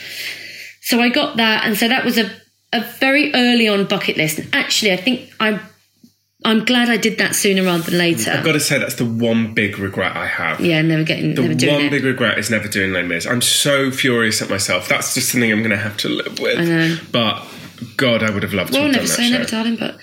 [0.81, 2.29] So I got that, and so that was a
[2.73, 4.39] a very early on bucket list.
[4.39, 5.59] And actually, I think I'm
[6.45, 8.31] I'm glad I did that sooner rather than later.
[8.31, 10.61] I've got to say that's the one big regret I have.
[10.61, 11.89] yeah, never getting, The never doing one it.
[11.89, 13.25] big regret is never doing Les Mis.
[13.25, 14.87] I'm so furious at myself.
[14.87, 16.59] That's just something I'm going to have to live with.
[16.59, 16.97] I know.
[17.11, 17.43] But
[17.97, 19.37] God, I would have loved to well, have never done that say show.
[19.37, 19.99] never, darling, but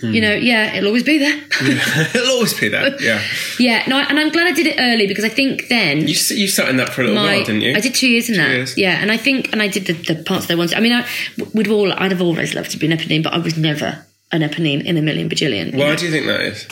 [0.00, 0.12] hmm.
[0.12, 1.40] you know, yeah, it'll always be there.
[2.14, 2.96] It'll always be there.
[3.00, 3.22] Yeah.
[3.58, 6.48] yeah, no, and I'm glad I did it early because I think then You you
[6.48, 7.74] sat in that for a little my, while, didn't you?
[7.74, 8.50] I did two years in that.
[8.50, 8.76] years.
[8.76, 10.76] Yeah, and I think, and I did the, the parts that I wanted.
[10.76, 11.06] I mean, I
[11.54, 14.04] would all, I'd have always loved to be an Eponine, but I was never
[14.34, 15.72] an Eponine in a million bajillion.
[15.72, 15.96] Why know.
[15.96, 16.66] do you think that is?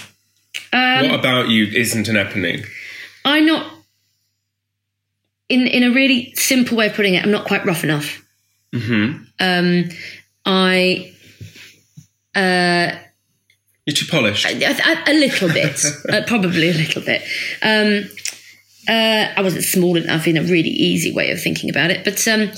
[0.72, 2.66] Um, what about you isn't an Eponine?
[3.24, 3.72] I'm not,
[5.48, 8.20] in in a really simple way of putting it, I'm not quite rough enough.
[8.74, 9.88] hmm Um,
[10.44, 11.14] I,
[12.34, 12.96] uh,
[13.86, 14.44] You're too polished.
[14.44, 17.22] a, a, a little bit, uh, probably a little bit.
[17.62, 18.10] Um,
[18.88, 22.26] uh, I wasn't small enough in a really easy way of thinking about it, but
[22.26, 22.50] um,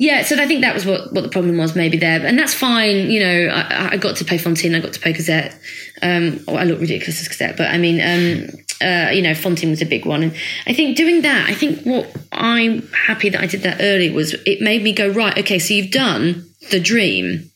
[0.00, 0.22] yeah.
[0.22, 3.10] So I think that was what, what the problem was, maybe there, and that's fine.
[3.10, 5.52] You know, I, I got to play Fantine, I got to play Cosette.
[6.00, 8.48] Um, oh, I look ridiculous as Cosette, but I mean, um,
[8.80, 10.34] uh, you know, Fantine was a big one, and
[10.66, 14.32] I think doing that, I think what I'm happy that I did that early was
[14.46, 15.36] it made me go right.
[15.36, 17.50] Okay, so you've done the dream.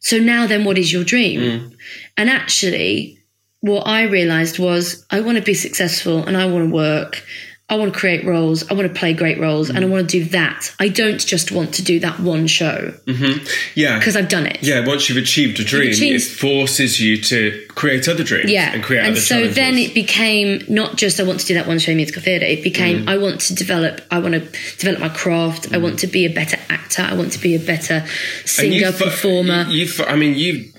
[0.00, 1.76] So now then, what is your dream?
[2.16, 3.20] And actually,
[3.60, 7.24] what I realized was I want to be successful and I want to work.
[7.68, 8.70] I want to create roles.
[8.70, 9.90] I want to play great roles and I mm.
[9.90, 10.72] want to do that.
[10.78, 13.44] I don't just want to do that one show mm-hmm.
[13.74, 13.98] Yeah.
[13.98, 14.62] because I've done it.
[14.62, 18.72] Yeah, once you've achieved a dream, achieved- it forces you to create other dreams Yeah.
[18.72, 19.56] and create and so challenges.
[19.56, 22.44] then it became not just I want to do that one show in musical theatre.
[22.44, 23.08] It became Mm.
[23.08, 25.66] I want to develop, I want to develop my craft.
[25.72, 25.82] I mm.
[25.82, 27.02] want to be a better actor.
[27.02, 28.06] I want to be a better
[28.44, 29.66] singer, you performer.
[29.68, 30.70] You, you I mean, you,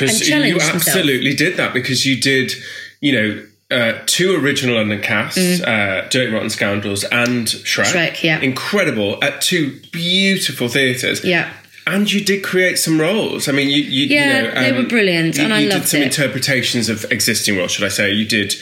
[0.00, 2.52] you absolutely did that because you did,
[3.00, 7.84] you know, uh, two original London casts, uh, Dirty Rotten Scoundrels and Shrek.
[7.84, 7.92] Mm.
[8.12, 8.40] Shrek, yeah.
[8.40, 11.24] Incredible at two beautiful theatres.
[11.24, 11.52] yeah.
[11.86, 13.46] And you did create some roles.
[13.46, 15.82] I mean, you, you Yeah, you know, they were brilliant, you, and I you loved
[15.82, 16.06] did some it.
[16.06, 18.10] interpretations of existing roles, should I say?
[18.10, 18.54] You did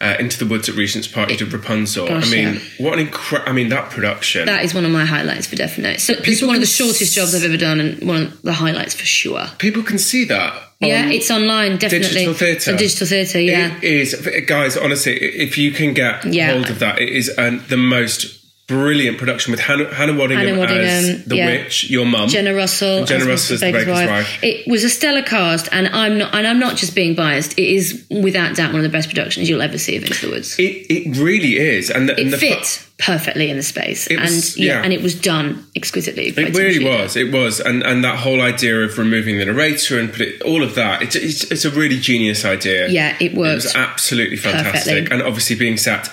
[0.00, 1.30] uh, Into the Woods at Regent's Park.
[1.30, 2.08] You did Rapunzel.
[2.08, 2.60] Gosh, I mean, yeah.
[2.78, 3.50] what an incredible!
[3.50, 4.46] I mean, that production.
[4.46, 6.00] That is one of my highlights for definite.
[6.00, 8.94] So it's one of the shortest jobs I've ever done, and one of the highlights
[8.94, 9.46] for sure.
[9.58, 10.54] People can see that.
[10.80, 12.08] Yeah, it's online, definitely.
[12.08, 12.76] digital theatre.
[12.76, 13.76] Digital theatre, yeah.
[13.76, 14.78] It is, guys.
[14.78, 16.52] Honestly, if you can get Yeah.
[16.52, 18.39] hold of that, it is um, the most
[18.70, 21.46] brilliant production with Hannah, Hannah Waddingham, Hannah Waddingham, as the yeah.
[21.46, 22.28] witch, your mum.
[22.28, 24.38] Jenna Russell, Jenna as Russell as the Baker's Wife.
[24.44, 27.58] It was a stellar cast, and I'm not, and I'm not just being biased.
[27.58, 30.32] It is without doubt one of the best productions you'll ever see of Into the
[30.32, 30.56] Woods.
[30.58, 34.20] It it really is, and the, and It the fu- perfectly in the space, It
[34.20, 34.82] was- and yeah, yeah.
[34.84, 36.28] and it was done exquisitely.
[36.28, 37.16] It really was.
[37.16, 40.62] It was, and and that whole idea of removing the narrator and put it all
[40.62, 41.02] of that.
[41.02, 42.88] It's it's, it's a really genius idea.
[42.88, 45.12] Yeah, it It was absolutely fantastic, perfectly.
[45.18, 46.08] and obviously being sat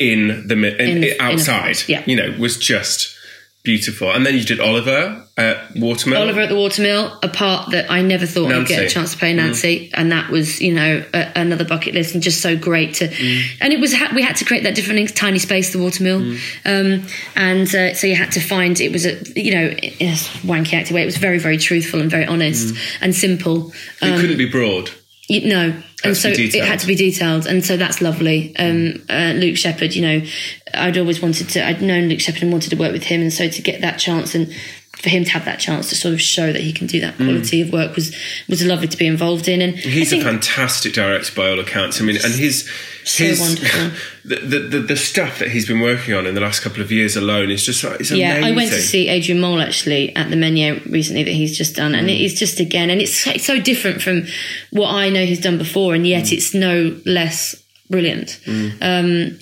[0.00, 2.02] in the in, In the- in a outside, yeah.
[2.06, 3.16] you know, was just
[3.62, 4.10] beautiful.
[4.10, 6.22] And then you did Oliver at Watermill.
[6.22, 9.18] Oliver at the Watermill, a part that I never thought I'd get a chance to
[9.18, 9.90] play Nancy, mm.
[9.94, 13.08] and that was you know a, another bucket list and just so great to.
[13.08, 13.42] Mm.
[13.60, 16.38] And it was we had to create that different tiny space, the Watermill, mm.
[16.64, 20.16] um, and uh, so you had to find it was a you know in a
[20.46, 21.02] wanky acting way.
[21.02, 23.72] It was very very truthful and very honest and simple.
[24.00, 24.90] it couldn't um, be broad.
[25.30, 28.52] You, no, and so it had to be detailed, and so that's lovely.
[28.56, 30.26] Um, uh, Luke Sheppard, you know,
[30.74, 31.64] I'd always wanted to.
[31.64, 34.00] I'd known Luke Sheppard and wanted to work with him, and so to get that
[34.00, 34.52] chance and
[34.96, 37.16] for him to have that chance to sort of show that he can do that
[37.16, 38.14] quality of work was
[38.48, 39.62] was lovely to be involved in.
[39.62, 42.00] And He's a fantastic director by all accounts.
[42.00, 42.68] I mean, and his
[43.04, 43.90] So his wonderful.
[44.26, 47.16] the, the, the stuff that he's been working on in the last couple of years
[47.16, 48.44] alone is just it's yeah, amazing.
[48.52, 51.94] I went to see Adrian Mole actually at the Menier recently that he's just done,
[51.94, 52.14] and Mm.
[52.16, 54.26] it is just again, and it's so, it's so different from
[54.70, 56.08] what I know he's done before, and Mm.
[56.10, 57.56] yet it's no less
[57.88, 58.38] brilliant.
[58.82, 59.38] Um,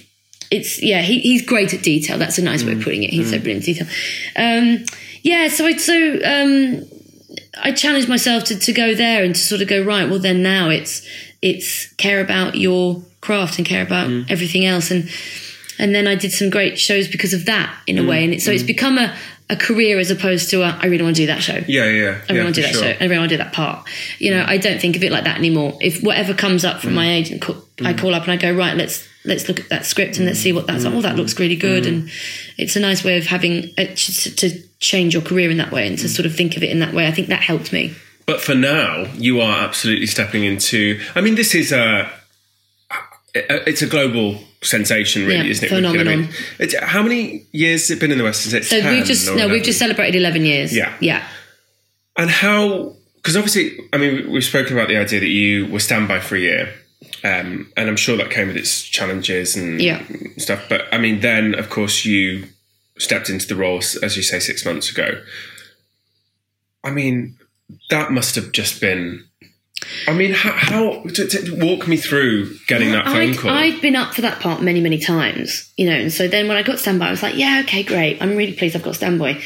[0.52, 2.16] it's yeah, he, he's great at detail.
[2.16, 2.66] That's a nice Mm.
[2.66, 3.10] way of putting it.
[3.10, 3.88] He's so brilliant at detail.
[4.36, 4.84] Um,
[5.22, 6.84] yeah, so I so um,
[7.62, 10.08] I challenged myself to, to go there and to sort of go right.
[10.08, 11.06] Well, then now it's
[11.42, 14.30] it's care about your craft and care about Mm.
[14.30, 15.08] everything else, and
[15.78, 18.42] and then I did some great shows because of that in a way, and it,
[18.42, 19.14] so it's become a
[19.50, 21.62] a career as opposed to a, I really want to do that show.
[21.66, 22.82] Yeah, yeah, I really yeah, want to do that sure.
[22.82, 22.88] show.
[22.88, 23.88] I really want to do that part.
[24.18, 24.48] You know, mm.
[24.48, 25.76] I don't think of it like that anymore.
[25.80, 26.96] If whatever comes up from mm.
[26.96, 27.98] my agent, I mm.
[27.98, 30.52] call up and I go, right, let's let's look at that script and let's see
[30.52, 30.94] what that's like.
[30.94, 32.10] Oh, that looks really good, and
[32.56, 35.86] it's a nice way of having a, to to change your career in that way
[35.86, 37.06] and to sort of think of it in that way.
[37.06, 37.94] I think that helped me.
[38.26, 41.00] But for now, you are absolutely stepping into.
[41.14, 42.10] I mean, this is a.
[43.34, 45.68] It's a global sensation, really, Yeah, isn't it?
[45.68, 46.08] phenomenon.
[46.08, 48.46] I mean, it's, how many years has it been in the West?
[48.46, 49.52] Is it So 10 we've just no, 11?
[49.52, 50.74] we've just celebrated eleven years.
[50.76, 50.96] Yeah.
[51.00, 51.26] yeah.
[52.16, 52.94] And how?
[53.16, 56.40] Because obviously, I mean, we've spoken about the idea that you were standby for a
[56.40, 56.72] year,
[57.24, 60.02] um, and I'm sure that came with its challenges and Yeah.
[60.38, 60.64] stuff.
[60.68, 62.44] But I mean, then of course you
[62.98, 65.22] stepped into the role, as you say, six months ago.
[66.82, 67.36] I mean,
[67.90, 69.24] that must have just been.
[70.06, 70.52] I mean, how?
[70.52, 71.04] how
[71.52, 73.50] walk me through getting that phone I'd, call.
[73.50, 76.56] I'd been up for that part many, many times, you know, and so then when
[76.56, 78.20] I got standby, I was like, yeah, okay, great.
[78.20, 79.40] I'm really pleased I've got standby.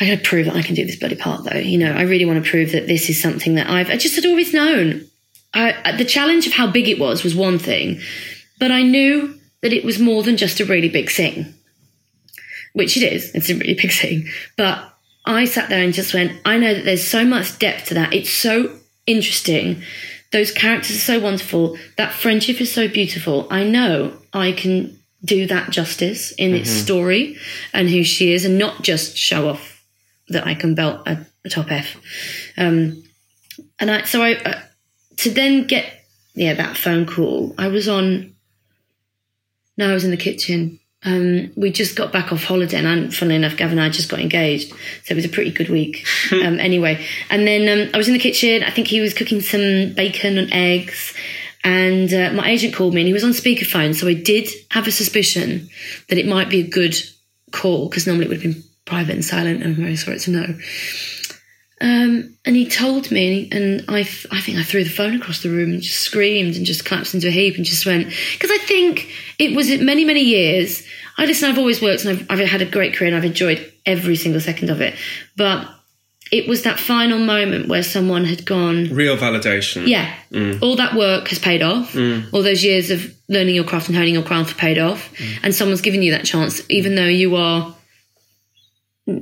[0.00, 1.58] I gotta prove that I can do this bloody part though.
[1.58, 4.16] You know, I really want to prove that this is something that I've I just
[4.16, 5.06] had always known.
[5.52, 8.00] I, the challenge of how big it was was one thing,
[8.58, 11.52] but I knew that it was more than just a really big thing,
[12.72, 13.34] which it is.
[13.34, 14.28] It's a really big thing.
[14.56, 14.90] But
[15.26, 18.14] I sat there and just went, I know that there's so much depth to that.
[18.14, 19.82] It's so interesting.
[20.32, 21.76] Those characters are so wonderful.
[21.96, 23.46] That friendship is so beautiful.
[23.50, 27.36] I know I can do that justice in its story
[27.74, 29.84] and who she is and not just show off
[30.28, 31.96] that I can belt a, a top F.
[32.56, 33.04] Um,
[33.78, 34.60] and I, so I, uh,
[35.18, 38.34] to then get, yeah, that phone call, I was on,
[39.76, 40.79] no, I was in the kitchen.
[41.02, 44.20] Um, we just got back off holiday, and funnily enough, Gavin and I just got
[44.20, 46.06] engaged, so it was a pretty good week.
[46.32, 48.62] um, anyway, and then um, I was in the kitchen.
[48.62, 51.14] I think he was cooking some bacon and eggs,
[51.64, 53.94] and uh, my agent called me, and he was on speakerphone.
[53.94, 55.70] So I did have a suspicion
[56.08, 56.96] that it might be a good
[57.50, 59.62] call because normally it would have been private and silent.
[59.62, 60.46] And I'm very sorry to know.
[61.80, 65.48] Um, and he told me, and I, I think I threw the phone across the
[65.48, 68.58] room and just screamed and just collapsed into a heap and just went because I
[68.58, 70.86] think it was many many years.
[71.16, 71.48] I listen.
[71.48, 74.40] I've always worked and I've, I've had a great career and I've enjoyed every single
[74.40, 74.94] second of it.
[75.36, 75.68] But
[76.30, 79.88] it was that final moment where someone had gone, Real validation.
[79.88, 80.62] yeah, mm.
[80.62, 81.92] all that work has paid off.
[81.92, 82.32] Mm.
[82.32, 85.38] All those years of learning your craft and honing your craft have paid off, mm.
[85.42, 87.74] and someone's given you that chance, even though you are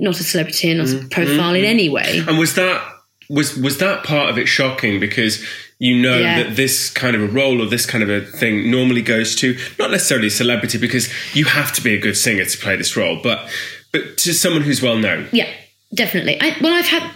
[0.00, 1.08] not a celebrity and not a mm-hmm.
[1.08, 1.70] profile in mm-hmm.
[1.70, 2.22] any way.
[2.26, 2.82] And was that
[3.28, 5.44] was was that part of it shocking because
[5.78, 6.42] you know Yeah.
[6.42, 9.56] that this kind of a role or this kind of a thing normally goes to
[9.78, 12.96] not necessarily a celebrity because you have to be a good singer to play this
[12.96, 13.48] role, but
[13.92, 15.28] but to someone who's well known.
[15.32, 15.48] Yeah,
[15.94, 16.38] definitely.
[16.40, 17.10] I, well, I've had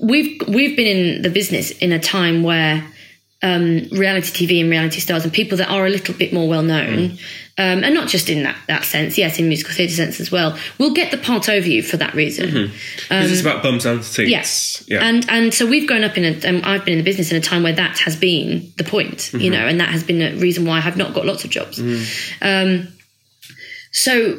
[0.00, 2.86] we've we've been in the business in a time where
[3.42, 6.62] um, reality TV and reality stars and people that are a little bit more well
[6.62, 7.20] known, mm.
[7.58, 10.58] Um, and not just in that that sense, yes, in musical theatre sense as well,
[10.78, 12.70] We'll get the part over you for that reason.
[12.96, 14.30] Because it's about bums and seats.
[14.30, 15.00] Yes, Yeah.
[15.02, 16.48] and and so we've grown up in a.
[16.48, 19.32] Um, I've been in the business in a time where that has been the point,
[19.32, 21.50] you know, and that has been a reason why I have not got lots of
[21.50, 21.80] jobs.
[22.42, 22.88] Um,
[23.92, 24.38] so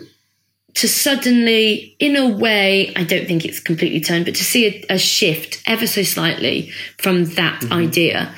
[0.76, 4.94] to suddenly, in a way, I don't think it's completely turned, but to see a,
[4.94, 8.32] a shift ever so slightly from that idea.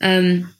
[0.00, 0.54] Um,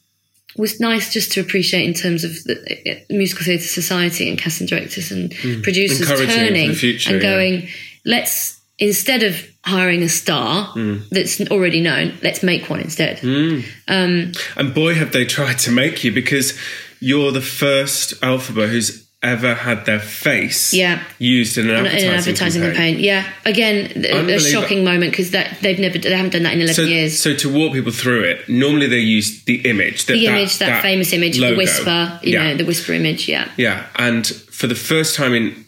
[0.57, 2.55] was nice just to appreciate in terms of the
[2.89, 5.63] uh, musical theatre society and casting directors and mm.
[5.63, 7.29] producers Encouraging the turning future, and yeah.
[7.29, 7.67] going,
[8.05, 11.07] let's instead of hiring a star mm.
[11.09, 13.17] that's already known, let's make one instead.
[13.17, 13.65] Mm.
[13.87, 16.57] Um, and boy, have they tried to make you because
[16.99, 20.99] you're the first Elphaba who's ever had their face Yeah.
[21.19, 22.99] used in an In advertising, an advertising campaign.
[22.99, 23.23] yeah.
[23.45, 26.83] Again, a- shocking moment because that they've never they haven't done that in eleven So,
[26.83, 27.19] years.
[27.19, 30.81] so to walk people through it, normally they use the image, that, the image, that,
[30.81, 31.51] famous image, logo.
[31.55, 32.43] the whisper, you yeah.
[32.43, 33.49] know, the whisper image, yeah.
[33.57, 35.65] yeah, and for the first time in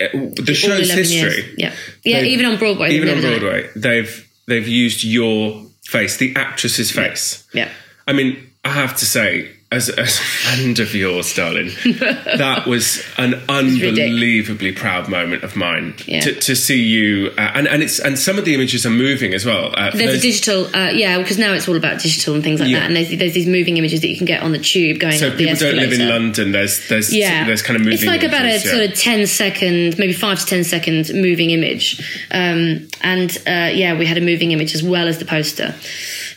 [0.00, 1.44] uh, the All show's history, years.
[1.58, 1.72] Yeah.
[2.04, 2.94] Yeah, even on Broadway.
[2.94, 3.38] even on done.
[3.38, 4.12] Broadway, they've
[4.46, 7.44] they've used your face, the actress's face.
[7.52, 7.68] Yeah.
[8.08, 13.04] I mean, I have to say, as, as a friend of yours, darling, that was
[13.18, 16.20] an unbelievably proud moment of mine Yeah.
[16.20, 17.30] to, to see you.
[17.38, 19.72] Uh, and and it's and some of the images are moving as well.
[19.76, 22.68] Uh, There's a digital, uh, yeah, because now it's all about digital and things like
[22.68, 22.80] Yeah.
[22.80, 22.86] that.
[22.86, 25.36] And there's, there's these moving images that you can get on the tube going so
[25.36, 26.08] people don't live in.
[26.08, 26.50] London.
[26.52, 27.94] There's there's Yeah, there's kind of moving.
[27.94, 28.58] It's like about a yeah.
[28.58, 32.00] sort of 10 second, maybe five to 10 second moving image.
[32.32, 35.74] Um, and uh, yeah, we had a moving image as well as the poster.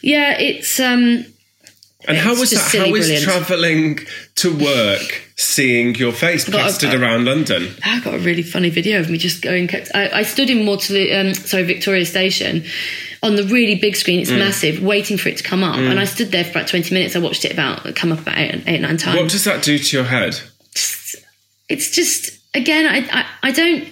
[0.01, 1.25] Yeah, it's um,
[2.07, 2.77] And how was that?
[2.77, 3.99] How was travelling
[4.35, 7.75] to work, seeing your face Got a- plastered around London?
[7.83, 9.69] I got a really funny video of me just going.
[9.93, 12.65] I, I stood in Waterloo, um, sorry, Victoria Station,
[13.21, 14.19] on the really big screen.
[14.19, 14.21] Mm.
[14.23, 15.77] It's massive, waiting for it to come up.
[15.77, 17.15] And I stood there for about twenty minutes.
[17.15, 19.19] I watched it about come up about eight, eight nine times.
[19.19, 20.39] What does that do to your head?
[21.69, 23.87] it's just again I, I i don't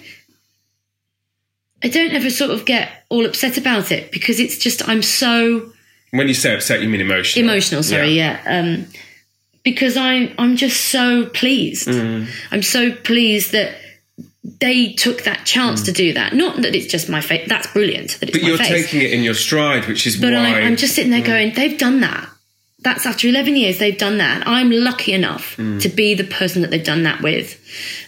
[1.82, 5.71] i don't ever sort of get all upset about it because it's just i'm so
[6.12, 7.44] When you say upset, you mean emotional.
[7.48, 8.86] emotional sorry yeah, um
[9.64, 12.26] because i'm i'm just so pleased Mm.
[12.50, 13.76] i'm so pleased that
[14.60, 18.18] they took that chance to do that not that it's just my face that's brilliant
[18.20, 20.60] that it's But you're face taking it in your stride, which is but why I,
[20.62, 22.28] I'm just sitting there going, they've done that.
[22.80, 24.42] That's after 11 years, they've done that.
[24.46, 27.48] I'm lucky enough to be the person that they've done that with.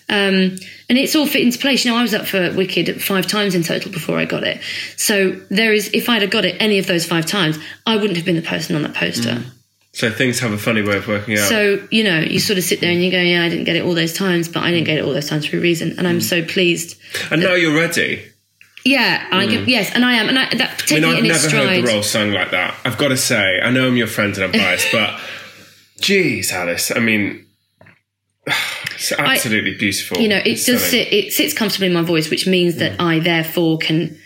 [0.08, 0.56] Um,
[0.88, 1.84] and it's all fit into place.
[1.84, 4.60] You know, I was up for Wicked five times in total before I got it.
[4.96, 8.16] So there is, if I'd have got it any of those five times, I wouldn't
[8.16, 9.30] have been the person on that poster.
[9.30, 9.46] Mm.
[9.92, 11.48] So things have a funny way of working out.
[11.48, 13.76] So, you know, you sort of sit there and you go, yeah, I didn't get
[13.76, 14.86] it all those times, but I didn't mm.
[14.86, 15.98] get it all those times for a reason.
[15.98, 16.22] And I'm mm.
[16.22, 16.98] so pleased.
[17.30, 18.30] and now you're ready.
[18.84, 20.28] Yeah, I get, yes, and I am.
[20.28, 20.92] And I, that, Mm.
[20.92, 21.68] I mean, I've it in its never stride.
[21.68, 22.74] heard the role sung like that.
[22.84, 25.18] I've got to say, I know I'm your friend and I'm biased, but
[26.00, 27.46] geez, Alice, I mean,
[29.12, 30.18] it's absolutely beautiful.
[30.18, 33.00] you know, it It's does sit, it sits comfortably in my voice, which means that
[33.00, 34.16] I therefore can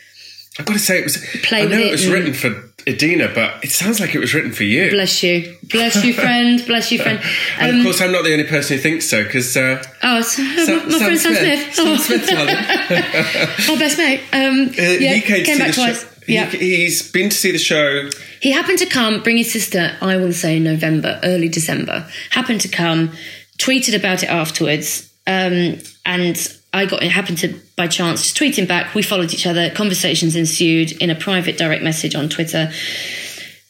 [0.59, 1.19] I've got to say, it was.
[1.45, 4.35] Play I know it it was written for Idina, but it sounds like it was
[4.35, 4.91] written for you.
[4.91, 7.21] bless you, bless you, friend, bless you, friend.
[7.61, 10.21] and Um, of course, I'm not the only person who thinks so because uh, oh,
[10.23, 12.29] so, Sam, my friend Sam Smith, Sam oh, Smith,
[13.69, 14.21] my best mate.
[14.33, 16.03] Um, Uh, yeah, he came, see back twice.
[16.03, 16.09] show.
[16.27, 18.11] He, Yeah, he's been to see the show.
[18.41, 19.97] he happened to come, bring his sister.
[20.01, 22.09] I will say in November, early December.
[22.31, 23.13] Happened to come,
[23.59, 28.59] tweeted about it afterwards, um, and I got it happened to by chance just tweet
[28.59, 28.95] him back.
[28.95, 29.71] We followed each other.
[29.71, 32.71] Conversations ensued in a private direct message on Twitter.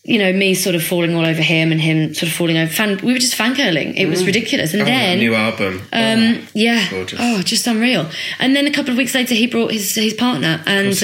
[0.04, 2.72] You know, me sort of falling all over him and him sort of falling over.
[2.72, 3.94] Fan, we were just fangirling.
[3.94, 4.72] It was ridiculous.
[4.72, 5.82] And Oh, then new album.
[5.92, 6.88] Um, yeah.
[6.90, 7.18] Gorgeous.
[7.22, 8.08] Oh, just unreal.
[8.38, 10.94] And then a couple of weeks later, he brought his his partner, and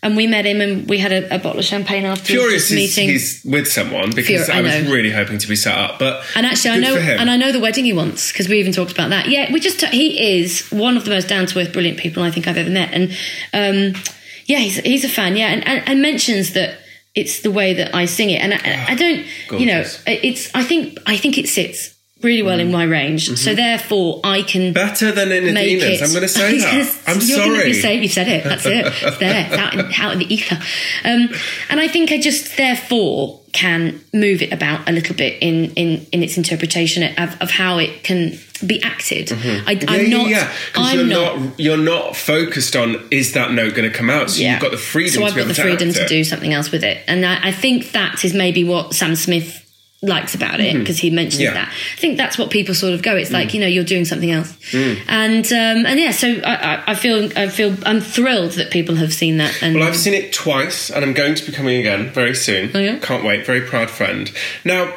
[0.00, 0.16] course he did.
[0.16, 2.70] and we met him, and we had a, a bottle of champagne after Furious this
[2.70, 3.08] is meeting.
[3.08, 5.98] he's with someone because Fur- I, I was really hoping to be set up.
[5.98, 8.72] But and actually, I know, and I know the wedding he wants because we even
[8.72, 9.28] talked about that.
[9.28, 12.30] Yeah, we just he is one of the most down to earth, brilliant people I
[12.30, 13.10] think I've ever met, and
[13.52, 14.02] um,
[14.46, 15.36] yeah, he's he's a fan.
[15.36, 16.78] Yeah, and, and, and mentions that
[17.14, 20.62] it's the way that I sing it, and I, I don't, you know, it's I
[20.62, 22.62] think I think it sits really well Mm.
[22.62, 23.36] in my range, Mm-hmm.
[23.36, 26.00] so therefore I can better than in make Idina's.
[26.00, 26.04] it.
[26.04, 26.98] I'm going to say that.
[27.06, 27.72] I'm sorry.
[27.74, 28.44] Say you said it.
[28.44, 28.86] That's it.
[29.08, 29.46] It's there.
[29.46, 30.56] It's out in, out in the ether.
[31.04, 31.28] Um,
[31.70, 36.06] and I think I just therefore can move it about a little bit in in
[36.12, 39.30] in its interpretation of, of how it can be acted.
[39.32, 39.68] I, Mm-hmm.
[39.78, 40.28] yeah, I'm yeah, not.
[40.28, 40.52] yeah.
[40.66, 41.40] Because I'm you're not.
[41.40, 44.30] not, you're not focused on is that note going to come out.
[44.30, 44.54] So yeah.
[44.54, 45.12] you've got the freedom.
[45.12, 47.48] So to I've got the freedom act to do something else with it, and I,
[47.48, 49.64] I think that is maybe what Sam Smith
[50.00, 51.54] likes about it because he mentions Mm-hmm.
[51.56, 51.62] Yeah.
[51.64, 51.66] Mm.
[51.66, 51.72] that.
[51.96, 53.16] I think that's what people sort of go.
[53.16, 56.12] It's like you know you're doing something else, and um, and yeah.
[56.12, 59.60] So I, I, I feel I feel I'm thrilled that people have seen that.
[59.62, 62.70] And Well, I've seen it twice, and I'm going to be coming again very soon.
[62.74, 62.98] Oh, yeah?
[63.00, 63.44] Can't wait.
[63.46, 64.30] Very proud friend.
[64.64, 64.94] Now.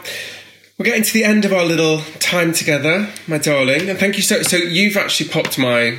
[0.77, 4.23] We're getting to the end of our little time together, my darling, and thank you
[4.23, 4.41] so.
[4.41, 5.95] So you've actually popped my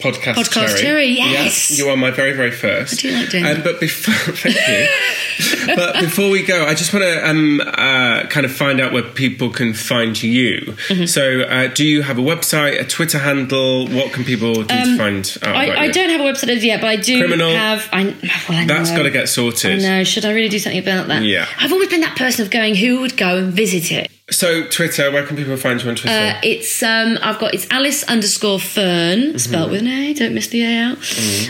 [0.00, 1.76] podcast, Podcast cherry, yes.
[1.78, 2.94] you are my very, very first.
[2.94, 3.64] I do like doing um, that.
[3.64, 5.66] But before, thank you.
[5.76, 9.02] but before we go, I just want to um, uh, kind of find out where
[9.02, 10.60] people can find you.
[10.88, 11.06] Mm-hmm.
[11.06, 13.88] So, uh, do you have a website, a Twitter handle?
[13.88, 16.64] What can people do to find out Um, I, I don't have a website as
[16.64, 17.50] yet, but I do Criminal.
[17.52, 17.88] have.
[17.92, 18.04] I,
[18.48, 19.82] well, I That's got to get sorted.
[19.82, 21.22] No, should I really do something about that?
[21.22, 21.46] Yeah.
[21.58, 24.10] I've always been that person of going, who would go and visit it?
[24.30, 26.14] So, Twitter, where can people find you on Twitter?
[26.14, 30.14] Uh, it's um, I've got it's Alice underscore Fearn spelled with an A.
[30.14, 30.98] Don't miss the A out.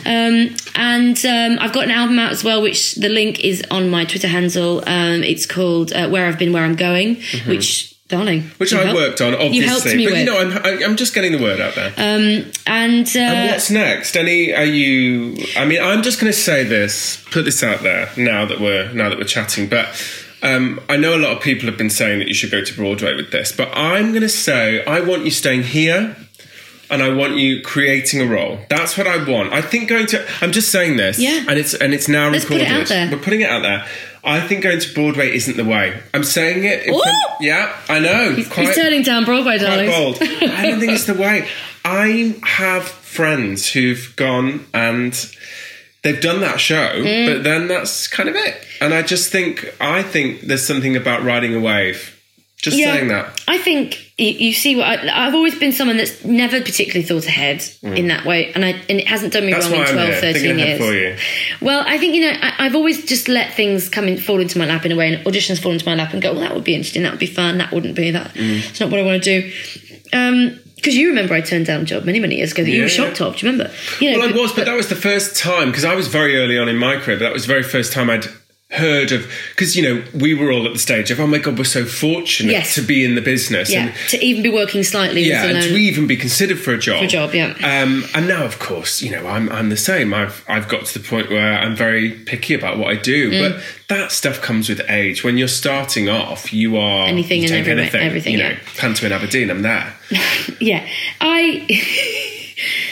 [0.07, 3.91] Um, and um, I've got an album out as well, which the link is on
[3.91, 4.79] my Twitter handle.
[4.87, 7.17] Um, it's called uh, Where I've Been, Where I'm Going,
[7.47, 9.57] which darling, Which I helped- worked on, obviously.
[9.59, 10.19] You helped me but with.
[10.21, 11.93] you know, I'm, I'm just getting the word out there.
[11.97, 14.17] and uh, and what's next?
[14.17, 14.55] Any?
[14.55, 15.37] Are you?
[15.57, 17.23] I mean, I'm just going to say this.
[17.31, 19.69] Put this out there now that we're now that we're chatting.
[19.69, 19.87] But
[20.43, 22.75] um, I know a lot of people have been saying that you should go to
[22.75, 23.53] Broadway with this.
[23.53, 26.17] But I'm going to say I want you staying here.
[26.93, 28.59] And I want you creating a role.
[28.69, 29.53] That's what I want.
[29.53, 30.27] I think going to.
[30.41, 31.45] I'm just saying this, Yeah.
[31.49, 32.73] And it's and it's now Let's put recorded.
[32.75, 33.11] it out there.
[33.13, 33.87] We're putting it out there.
[34.25, 36.03] I think going to Broadway isn't the way.
[36.13, 36.87] I'm saying it.
[36.87, 37.05] Front-
[37.41, 38.33] yeah, I know.
[38.33, 39.89] He's turning down Broadway, darling.
[39.89, 40.19] bold.
[40.21, 41.47] I don't think it's the way.
[41.85, 45.15] I have friends who've gone and
[46.03, 47.27] they've done that show, Mm.
[47.35, 48.57] but then that's kind of it.
[48.81, 52.17] And I just think I think there's something about riding a wave.
[52.63, 53.41] Just saying that.
[53.49, 57.27] I think you, you see what I, I've always been someone that's never particularly thought
[57.27, 59.55] ahead in that way, and I and it hasn't done me Mm.
[59.55, 60.79] That's wrong in I'm 12, here, 13 thinking years.
[60.79, 61.17] for you.
[61.67, 64.59] Well, I think you know I, I've always just let things come in, fall into
[64.59, 66.55] my lap in a way, and auditions fall into my lap, and go, well, that
[66.55, 68.35] would be interesting, that would be fun, that wouldn't be that.
[68.35, 68.69] Mm.
[68.69, 69.53] It's not what I want to do.
[70.13, 72.83] Um, because you remember I turned down a job many, many years ago that you
[72.83, 73.27] were shocked yeah.
[73.27, 73.37] of.
[73.37, 73.73] Do you remember?
[74.01, 76.37] You know, Well, I was, but that was the first time because I was very
[76.37, 77.17] early on in my career.
[77.19, 78.27] But that was the very first time I'd
[78.73, 81.59] heard of because you know we were all at the stage of oh my god
[81.59, 82.77] we're so fortunate Yes.
[82.77, 85.75] to be in the business yeah, and to even be working slightly, yeah and to
[85.77, 87.55] even be considered for a job For a job, yeah.
[87.63, 90.99] um, and now of course you know I'm I'm the same I've I've got to
[91.01, 93.41] the point where I'm very picky about what I do Mm.
[93.55, 97.51] but that stuff comes with age when you're starting off you are Anything you and
[97.51, 98.59] take every- anything everything, you know yeah.
[98.77, 99.95] Panto in Aberdeen I'm there
[100.61, 100.87] Yeah,
[101.21, 101.67] I.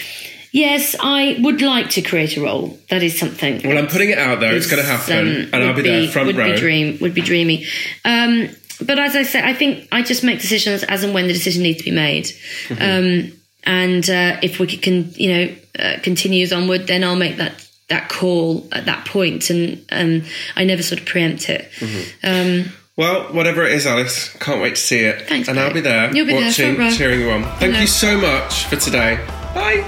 [0.59, 2.79] yes, I would like to create a role.
[2.91, 3.55] That is something.
[3.65, 5.91] well I'm putting it out there it's going to happen um, and I'll would be
[5.91, 7.67] there front would row Be dream would be dreamy.
[8.05, 8.49] Um,
[8.89, 11.63] but as I said, I think I just make decisions as and when the decision
[11.63, 12.27] needs to be made.
[12.69, 12.83] Mm-hmm.
[12.83, 13.33] Um,
[13.65, 15.45] and uh, if we can, you know,
[15.79, 17.55] uh, continues onward, then I'll make that
[17.89, 20.23] that call at that point, and um,
[20.55, 21.69] I never sort of preempt it.
[21.81, 22.27] Mm-hmm.
[22.31, 25.29] Um, Well, whatever it is, Alice, can't wait to see it.
[25.29, 26.91] Thanks, And I'll be there You'll be there, watching, row.
[26.91, 27.45] cheering you on.
[27.59, 29.19] Thank you so much for today.
[29.55, 29.85] Bye.